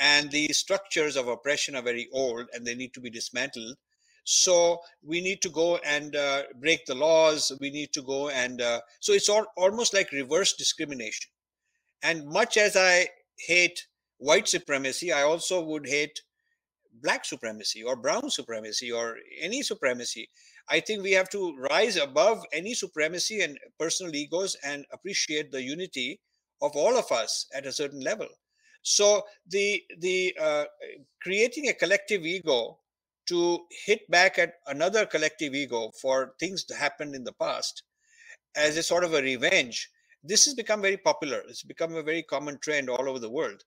[0.00, 3.76] and the structures of oppression are very old and they need to be dismantled.
[4.24, 8.60] So we need to go and uh, break the laws we need to go and
[8.60, 11.30] uh, so it's all, almost like reverse discrimination.
[12.02, 13.08] And much as i
[13.38, 13.86] hate
[14.18, 16.20] white supremacy, I also would hate
[17.02, 20.28] black supremacy or brown supremacy or any supremacy.
[20.68, 25.62] I think we have to rise above any supremacy and personal egos and appreciate the
[25.62, 26.20] unity
[26.62, 28.28] of all of us at a certain level.
[28.82, 30.64] So the the uh,
[31.22, 32.78] creating a collective ego
[33.26, 37.82] to hit back at another collective ego for things that happened in the past
[38.56, 39.90] as a sort of a revenge.
[40.22, 41.42] This has become very popular.
[41.48, 43.62] It's become a very common trend all over the world.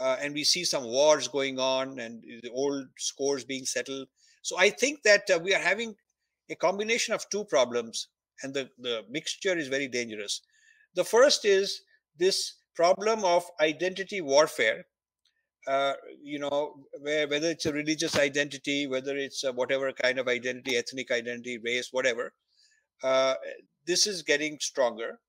[0.00, 4.08] Uh, and we see some wars going on and the old scores being settled.
[4.42, 5.94] So I think that uh, we are having
[6.50, 8.08] a combination of two problems,
[8.42, 10.40] and the, the mixture is very dangerous.
[10.94, 11.82] The first is
[12.18, 14.86] this problem of identity warfare.
[15.68, 20.76] Uh, you know, where, whether it's a religious identity, whether it's whatever kind of identity,
[20.76, 22.32] ethnic identity, race, whatever,
[23.04, 23.34] uh,
[23.86, 25.20] this is getting stronger.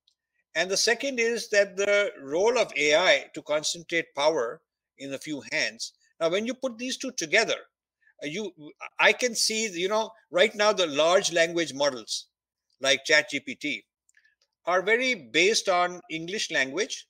[0.55, 4.61] And the second is that the role of AI to concentrate power
[4.97, 5.93] in a few hands.
[6.19, 7.57] Now, when you put these two together,
[8.23, 8.53] uh, you
[8.99, 12.27] I can see, you know, right now the large language models
[12.81, 13.83] like ChatGPT
[14.65, 17.07] are very based on English language,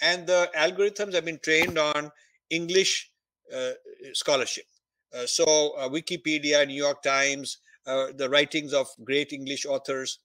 [0.00, 2.10] and the algorithms have been trained on
[2.50, 3.10] English
[3.54, 3.72] uh,
[4.12, 4.66] scholarship.
[5.14, 5.44] Uh, so,
[5.78, 10.18] uh, Wikipedia, New York Times, uh, the writings of great English authors,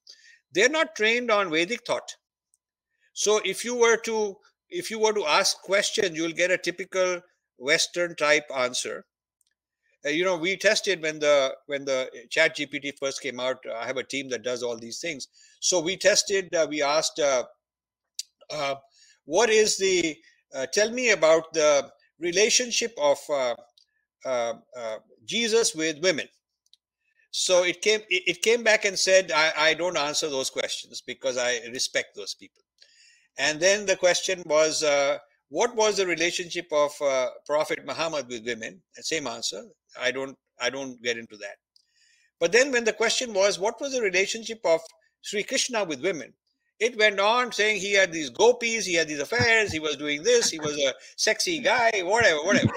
[0.52, 2.16] they're not trained on Vedic thought.
[3.20, 4.38] So if you were to
[4.70, 7.20] if you were to ask questions, you'll get a typical
[7.58, 9.06] Western type answer.
[10.06, 13.58] Uh, you know, we tested when the when the Chat GPT first came out.
[13.76, 15.28] I have a team that does all these things.
[15.60, 16.56] So we tested.
[16.56, 17.44] Uh, we asked, uh,
[18.52, 18.76] uh
[19.26, 20.16] "What is the?
[20.56, 23.56] Uh, tell me about the relationship of uh,
[25.26, 26.30] Jesus with women."
[27.32, 28.00] So it came.
[28.10, 32.34] It came back and said, I, "I don't answer those questions because I respect those
[32.34, 32.64] people."
[33.40, 35.18] And then the question was, uh,
[35.48, 38.82] what was the relationship of uh, Prophet Muhammad with women?
[39.00, 39.64] same answer.
[40.00, 41.56] I don't, I don't get into that.
[42.40, 44.82] But then when the question was, what was the relationship of
[45.22, 46.34] Sri Krishna with women?
[46.80, 50.22] It went on saying he had these gopis, he had these affairs, he was doing
[50.22, 52.74] this, he was a sexy guy, whatever, whatever.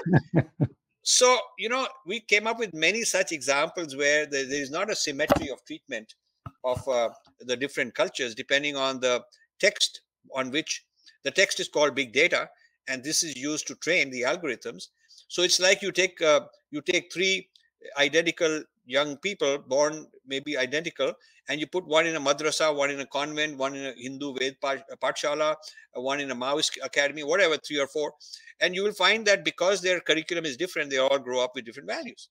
[1.03, 4.95] so, you know, we came up with many such examples where there is not a
[4.95, 6.15] symmetry of treatment
[6.63, 7.09] of uh,
[7.41, 9.21] the different cultures depending on the
[9.59, 10.01] text
[10.33, 10.85] on which
[11.23, 12.49] the text is called big data
[12.87, 14.87] and this is used to train the algorithms.
[15.27, 16.41] So it's like you take uh,
[16.71, 17.49] you take three
[17.97, 21.13] identical young people born maybe identical
[21.49, 24.33] and you put one in a madrasa one in a convent one in a hindu
[24.33, 24.57] ved
[25.01, 25.55] patshala
[25.93, 28.13] one in a maoist academy whatever three or four
[28.59, 31.65] and you will find that because their curriculum is different they all grow up with
[31.65, 32.29] different values.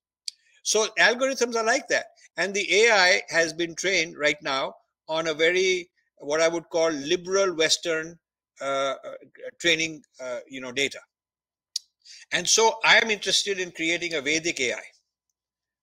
[0.63, 2.07] So algorithms are like that
[2.37, 4.75] and the ai has been trained right now
[5.09, 5.89] on a very
[6.23, 8.19] what I would call liberal Western
[8.61, 8.95] uh, uh,
[9.61, 11.01] training, uh, you know, data.
[12.33, 14.83] And so I am interested in creating a Vedic AI.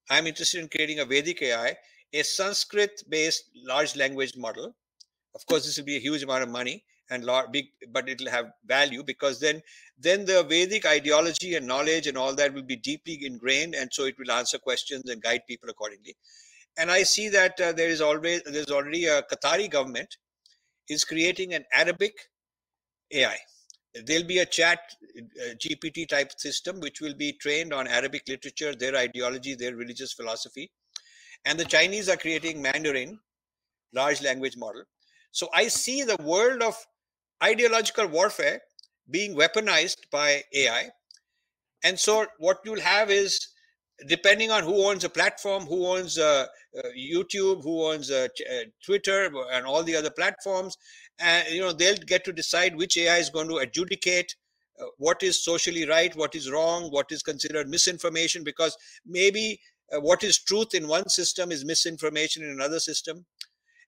[0.09, 1.75] I'm interested in creating a Vedic AI,
[2.13, 4.73] a Sanskrit-based large language model.
[5.35, 8.29] Of course, this will be a huge amount of money and large, big, but it'll
[8.29, 9.61] have value because then,
[9.97, 14.05] then the Vedic ideology and knowledge and all that will be deeply ingrained, and so
[14.05, 16.15] it will answer questions and guide people accordingly.
[16.77, 20.15] And I see that uh, there is always there's already a Qatari government
[20.89, 22.13] is creating an Arabic
[23.11, 23.37] AI.
[24.05, 24.79] There'll be a chat
[25.17, 30.13] uh, GPT type system which will be trained on Arabic literature, their ideology, their religious
[30.13, 30.71] philosophy.
[31.45, 33.19] And the Chinese are creating Mandarin,
[33.93, 34.83] large language model.
[35.31, 36.75] So I see the world of
[37.43, 38.61] ideological warfare
[39.09, 40.89] being weaponized by AI.
[41.83, 43.47] And so what you'll have is
[44.07, 46.45] depending on who owns a platform, who owns uh,
[46.77, 50.77] uh, YouTube, who owns uh, uh, Twitter, and all the other platforms,
[51.19, 54.35] and you know they'll get to decide which AI is going to adjudicate
[54.79, 59.59] uh, what is socially right, what is wrong, what is considered misinformation, because maybe
[59.91, 63.25] uh, what is truth in one system is misinformation in another system,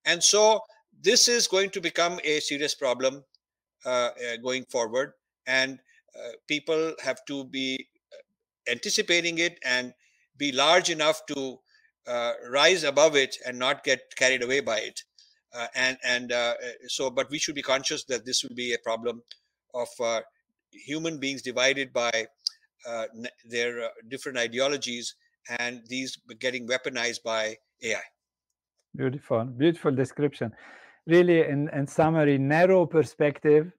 [0.06, 0.60] and so
[1.02, 3.24] this is going to become a serious problem
[4.44, 5.14] going forward,
[5.48, 5.80] and
[6.48, 7.88] people have to be
[8.70, 9.94] anticipating it and
[10.42, 11.60] be large enough to
[12.08, 15.00] uh, rise above it and not get carried away by it.
[15.54, 16.54] Uh, and and uh,
[16.88, 19.22] so, but we should be conscious that this will be a problem
[19.74, 20.22] of uh,
[20.72, 22.26] human beings divided by
[22.88, 23.06] uh,
[23.46, 25.16] their uh, different ideologies
[25.60, 28.08] and these getting weaponized by AI.
[28.96, 30.52] Beautiful, beautiful description.
[31.08, 33.72] Really, in, in summary, narrow perspective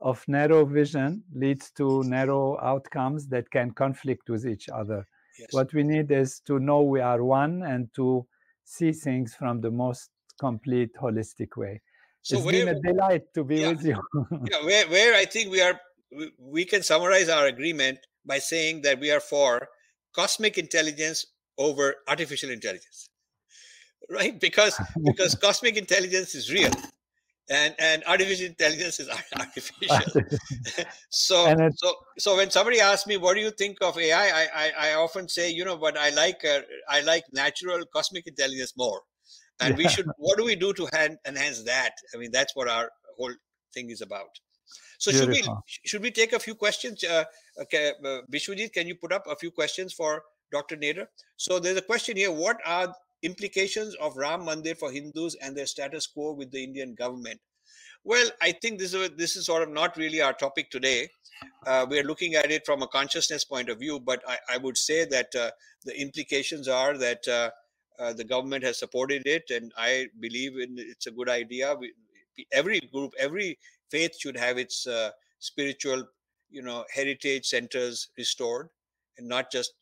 [0.00, 5.06] of narrow vision leads to narrow outcomes that can conflict with each other.
[5.40, 5.48] Yes.
[5.52, 8.26] What we need is to know we are one and to
[8.64, 11.80] see things from the most complete holistic way.
[12.22, 14.00] So it's where, been a delight to be yeah, with you.
[14.50, 15.80] yeah, where, where I think we are
[16.16, 19.68] we, we can summarize our agreement by saying that we are for
[20.14, 21.26] cosmic intelligence
[21.56, 23.08] over artificial intelligence
[24.10, 26.72] right because because cosmic intelligence is real
[27.50, 29.08] and and artificial intelligence is
[29.38, 30.22] artificial
[31.10, 34.72] so so so when somebody asks me what do you think of ai i i,
[34.88, 39.00] I often say you know but i like uh, i like natural cosmic intelligence more
[39.60, 39.84] and yeah.
[39.84, 42.88] we should what do we do to hand, enhance that i mean that's what our
[43.18, 43.34] whole
[43.74, 44.30] thing is about
[44.98, 45.34] so Beautiful.
[45.34, 47.24] should we should we take a few questions uh,
[47.60, 50.22] okay, uh, Vishwajit, can you put up a few questions for
[50.52, 50.76] Dr.
[50.76, 51.06] Nader?
[51.36, 52.30] So there's a question here.
[52.30, 56.94] What are implications of Ram Mandir for Hindus and their status quo with the Indian
[56.94, 57.40] government?
[58.02, 61.08] Well, I think this is this is sort of not really our topic today.
[61.66, 64.56] Uh, we are looking at it from a consciousness point of view, but I, I
[64.58, 65.50] would say that uh,
[65.84, 67.50] the implications are that uh,
[67.98, 71.74] uh the government has supported it, and I believe in it's a good idea.
[71.78, 71.92] We,
[72.52, 73.58] every group, every
[73.90, 76.06] faith should have its uh, spiritual,
[76.48, 78.68] you know, heritage centers restored,
[79.18, 79.74] and not just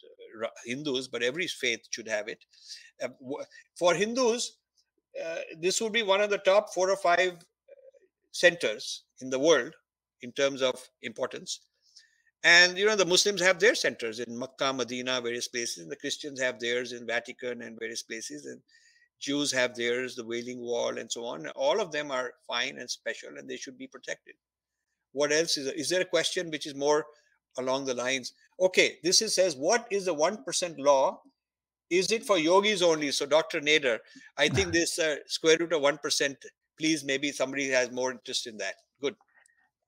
[0.64, 2.44] Hindus, but every faith should have it.
[3.02, 3.08] Uh,
[3.78, 4.58] for Hindus,
[5.24, 7.42] uh, this would be one of the top four or five uh,
[8.32, 9.74] centers in the world
[10.22, 11.60] in terms of importance.
[12.44, 15.78] And you know, the Muslims have their centers in Makkah, Medina, various places.
[15.78, 18.46] And the Christians have theirs in Vatican and various places.
[18.46, 18.60] And
[19.20, 21.48] Jews have theirs, the Wailing Wall, and so on.
[21.48, 24.34] All of them are fine and special, and they should be protected.
[25.12, 25.74] What else is there?
[25.74, 27.04] Is there a question which is more
[27.58, 28.32] along the lines?
[28.60, 31.20] Okay, this is says, what is the one percent law?
[31.90, 33.10] Is it for yogis only?
[33.12, 33.60] So, Dr.
[33.60, 33.98] Nader,
[34.36, 36.36] I think this uh, square root of one percent.
[36.78, 38.74] Please, maybe somebody has more interest in that.
[39.02, 39.16] Good.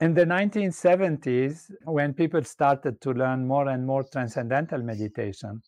[0.01, 5.63] In the 1970s, when people started to learn more and more transcendental meditation,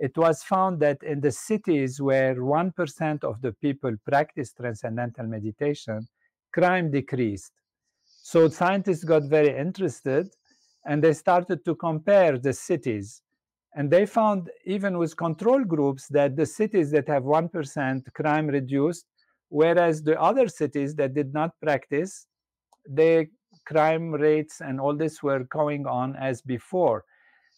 [0.00, 6.08] it was found that in the cities where 1% of the people practiced transcendental meditation,
[6.52, 7.52] crime decreased.
[8.04, 10.28] So scientists got very interested
[10.86, 13.22] and they started to compare the cities.
[13.74, 19.06] And they found, even with control groups, that the cities that have 1% crime reduced,
[19.48, 22.26] whereas the other cities that did not practice,
[22.88, 23.28] the
[23.66, 27.04] crime rates and all this were going on as before.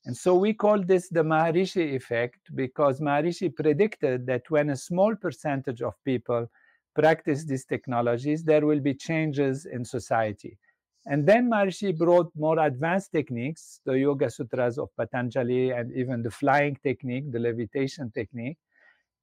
[0.04, 5.14] And so we call this the Maharishi effect because Maharishi predicted that when a small
[5.14, 6.50] percentage of people
[6.94, 10.58] practice these technologies, there will be changes in society.
[11.06, 16.30] And then Maharishi brought more advanced techniques, the Yoga Sutras of Patanjali, and even the
[16.30, 18.58] flying technique, the levitation technique.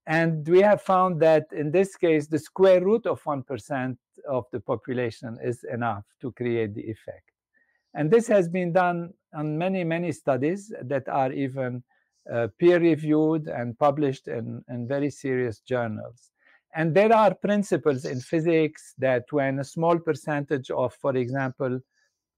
[0.06, 3.98] And we have found that in this case, the square root of 1%
[4.28, 7.30] of the population is enough to create the effect.
[7.94, 11.84] And this has been done on many, many studies that are even
[12.32, 16.32] uh, peer reviewed and published in, in very serious journals.
[16.76, 21.80] And there are principles in physics that when a small percentage of, for example,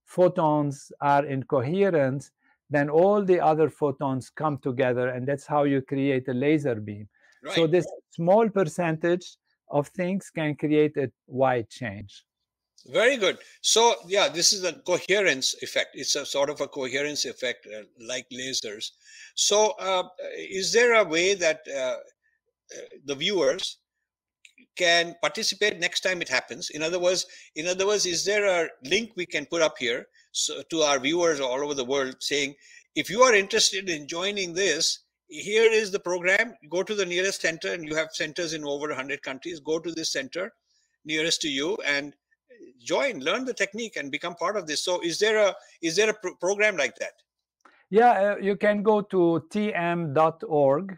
[0.04, 2.30] photons are in coherence,
[2.70, 7.08] then all the other photons come together, and that's how you create a laser beam.
[7.44, 7.54] Right.
[7.54, 9.36] So, this small percentage
[9.68, 12.24] of things can create a wide change.
[12.86, 13.38] Very good.
[13.60, 15.90] So, yeah, this is a coherence effect.
[15.94, 18.90] It's a sort of a coherence effect, uh, like lasers.
[19.34, 20.04] So, uh,
[20.36, 21.96] is there a way that uh, uh,
[23.04, 23.78] the viewers
[24.76, 26.70] can participate next time it happens?
[26.70, 27.26] In other words,
[27.56, 30.98] in other words, is there a link we can put up here so, to our
[30.98, 32.54] viewers all over the world saying,
[32.94, 36.54] if you are interested in joining this, here is the program.
[36.70, 39.60] Go to the nearest center, and you have centers in over 100 countries.
[39.60, 40.52] Go to this center
[41.04, 42.14] nearest to you and
[42.82, 46.10] join learn the technique and become part of this so is there a is there
[46.10, 47.12] a pro- program like that
[47.90, 50.96] yeah uh, you can go to tm.org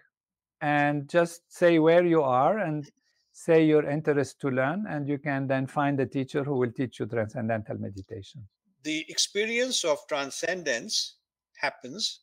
[0.61, 2.91] and just say where you are and
[3.35, 7.01] say your interest to learn and you can then find a teacher who will teach
[7.01, 8.47] you transcendental meditation
[8.85, 11.17] the experience of transcendence
[11.57, 12.21] happens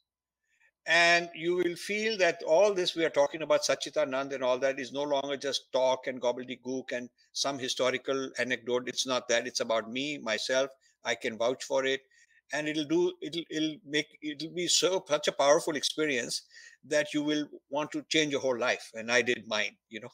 [0.87, 4.79] and you will feel that all this we are talking about Satchitanand and all that
[4.79, 8.87] is no longer just talk and gobbledygook and some historical anecdote.
[8.87, 9.45] It's not that.
[9.45, 10.71] It's about me, myself.
[11.03, 12.01] I can vouch for it,
[12.53, 13.13] and it'll do.
[13.21, 16.43] It'll it'll make it'll be so such a powerful experience
[16.85, 18.89] that you will want to change your whole life.
[18.93, 20.09] And I did mine, you know,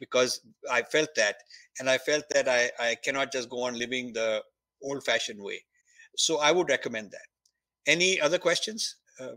[0.00, 0.40] because
[0.70, 1.36] I felt that,
[1.78, 4.42] and I felt that I I cannot just go on living the
[4.82, 5.64] old-fashioned way.
[6.16, 7.26] So I would recommend that.
[7.86, 8.96] Any other questions?
[9.20, 9.36] Uh,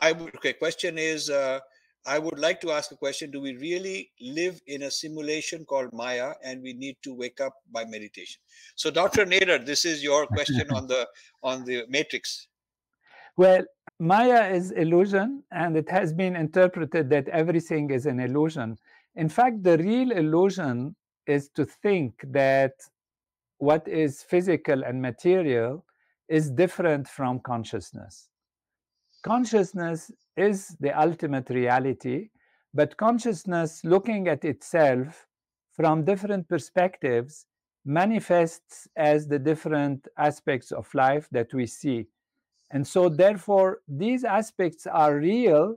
[0.00, 1.60] I would, okay, question is, uh,
[2.06, 3.30] I would like to ask a question.
[3.30, 7.54] Do we really live in a simulation called Maya and we need to wake up
[7.72, 8.40] by meditation?
[8.76, 9.24] So Dr.
[9.24, 11.08] Nader, this is your question on the,
[11.42, 12.48] on the matrix.
[13.36, 13.64] Well,
[13.98, 18.76] Maya is illusion and it has been interpreted that everything is an illusion.
[19.16, 20.94] In fact, the real illusion
[21.26, 22.72] is to think that
[23.58, 25.84] what is physical and material
[26.28, 28.28] is different from consciousness.
[29.22, 32.30] Consciousness is the ultimate reality,
[32.72, 35.26] but consciousness, looking at itself
[35.72, 37.46] from different perspectives,
[37.84, 42.06] manifests as the different aspects of life that we see.
[42.70, 45.76] And so, therefore, these aspects are real,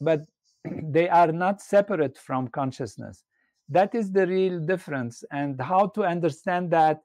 [0.00, 0.22] but
[0.82, 3.24] they are not separate from consciousness.
[3.68, 5.24] That is the real difference.
[5.30, 7.02] And how to understand that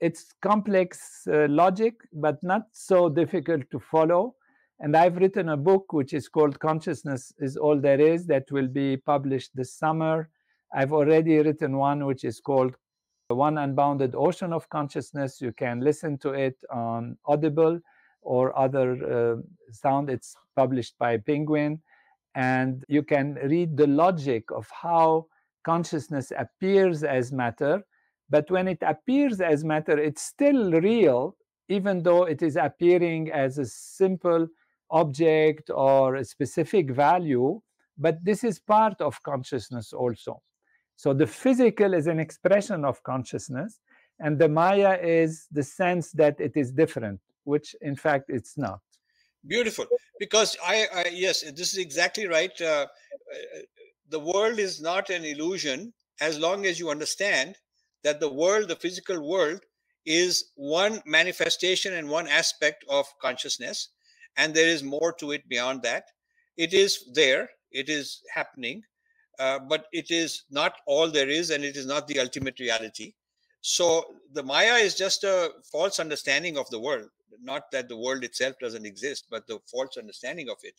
[0.00, 4.34] it's complex uh, logic, but not so difficult to follow.
[4.80, 8.68] And I've written a book which is called Consciousness is All There Is that will
[8.68, 10.30] be published this summer.
[10.74, 12.74] I've already written one which is called
[13.28, 15.40] One Unbounded Ocean of Consciousness.
[15.40, 17.78] You can listen to it on Audible
[18.22, 19.36] or other uh,
[19.72, 20.08] sound.
[20.08, 21.80] It's published by Penguin.
[22.34, 25.26] And you can read the logic of how
[25.62, 27.84] consciousness appears as matter
[28.30, 31.36] but when it appears as matter, it's still real,
[31.68, 34.46] even though it is appearing as a simple
[34.90, 37.60] object or a specific value.
[37.98, 40.42] But this is part of consciousness also.
[40.96, 43.80] So the physical is an expression of consciousness,
[44.18, 48.80] and the Maya is the sense that it is different, which in fact it's not.
[49.46, 49.86] Beautiful,
[50.18, 52.58] because I, I yes, this is exactly right.
[52.60, 52.86] Uh,
[54.10, 57.56] the world is not an illusion as long as you understand
[58.04, 59.60] that the world, the physical world,
[60.04, 63.88] is one manifestation and one aspect of consciousness,
[64.36, 66.04] and there is more to it beyond that.
[66.56, 68.82] It is there, it is happening,
[69.38, 73.14] uh, but it is not all there is, and it is not the ultimate reality.
[73.62, 77.08] So the Maya is just a false understanding of the world.
[77.42, 80.74] Not that the world itself doesn't exist, but the false understanding of it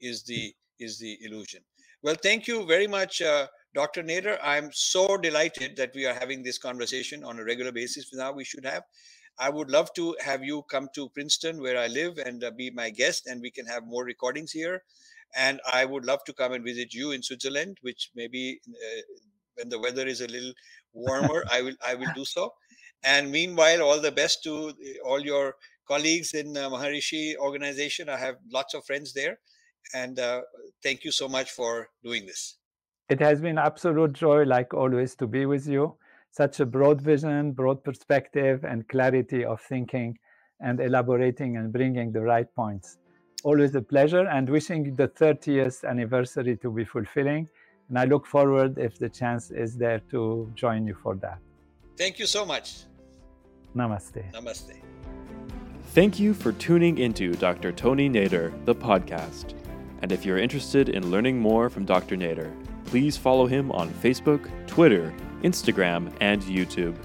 [0.00, 1.62] is the is the illusion.
[2.02, 3.22] Well, thank you very much.
[3.22, 4.02] Uh, Dr.
[4.02, 8.30] Nader, I'm so delighted that we are having this conversation on a regular basis now
[8.32, 8.82] we should have.
[9.38, 12.70] I would love to have you come to Princeton where I live and uh, be
[12.70, 14.82] my guest and we can have more recordings here.
[15.36, 19.00] And I would love to come and visit you in Switzerland, which maybe uh,
[19.56, 20.52] when the weather is a little
[20.92, 22.52] warmer, I will I will do so.
[23.02, 25.56] And meanwhile, all the best to uh, all your
[25.86, 28.08] colleagues in uh, Maharishi organization.
[28.08, 29.38] I have lots of friends there.
[29.92, 30.42] And uh,
[30.82, 32.56] thank you so much for doing this.
[33.10, 35.96] It has been absolute joy, like always, to be with you.
[36.36, 40.18] Such a broad vision, broad perspective, and clarity of thinking
[40.60, 42.98] and elaborating and bringing the right points.
[43.44, 47.48] Always a pleasure and wishing the 30th anniversary to be fulfilling.
[47.88, 51.38] And I look forward, if the chance is there, to join you for that.
[51.96, 52.86] Thank you so much.
[53.76, 54.28] Namaste.
[54.32, 54.80] Namaste.
[55.92, 57.70] Thank you for tuning into Dr.
[57.70, 59.54] Tony Nader, the podcast.
[60.02, 62.16] And if you're interested in learning more from Dr.
[62.16, 62.52] Nader,
[62.86, 66.96] please follow him on Facebook, Twitter, Instagram, and YouTube.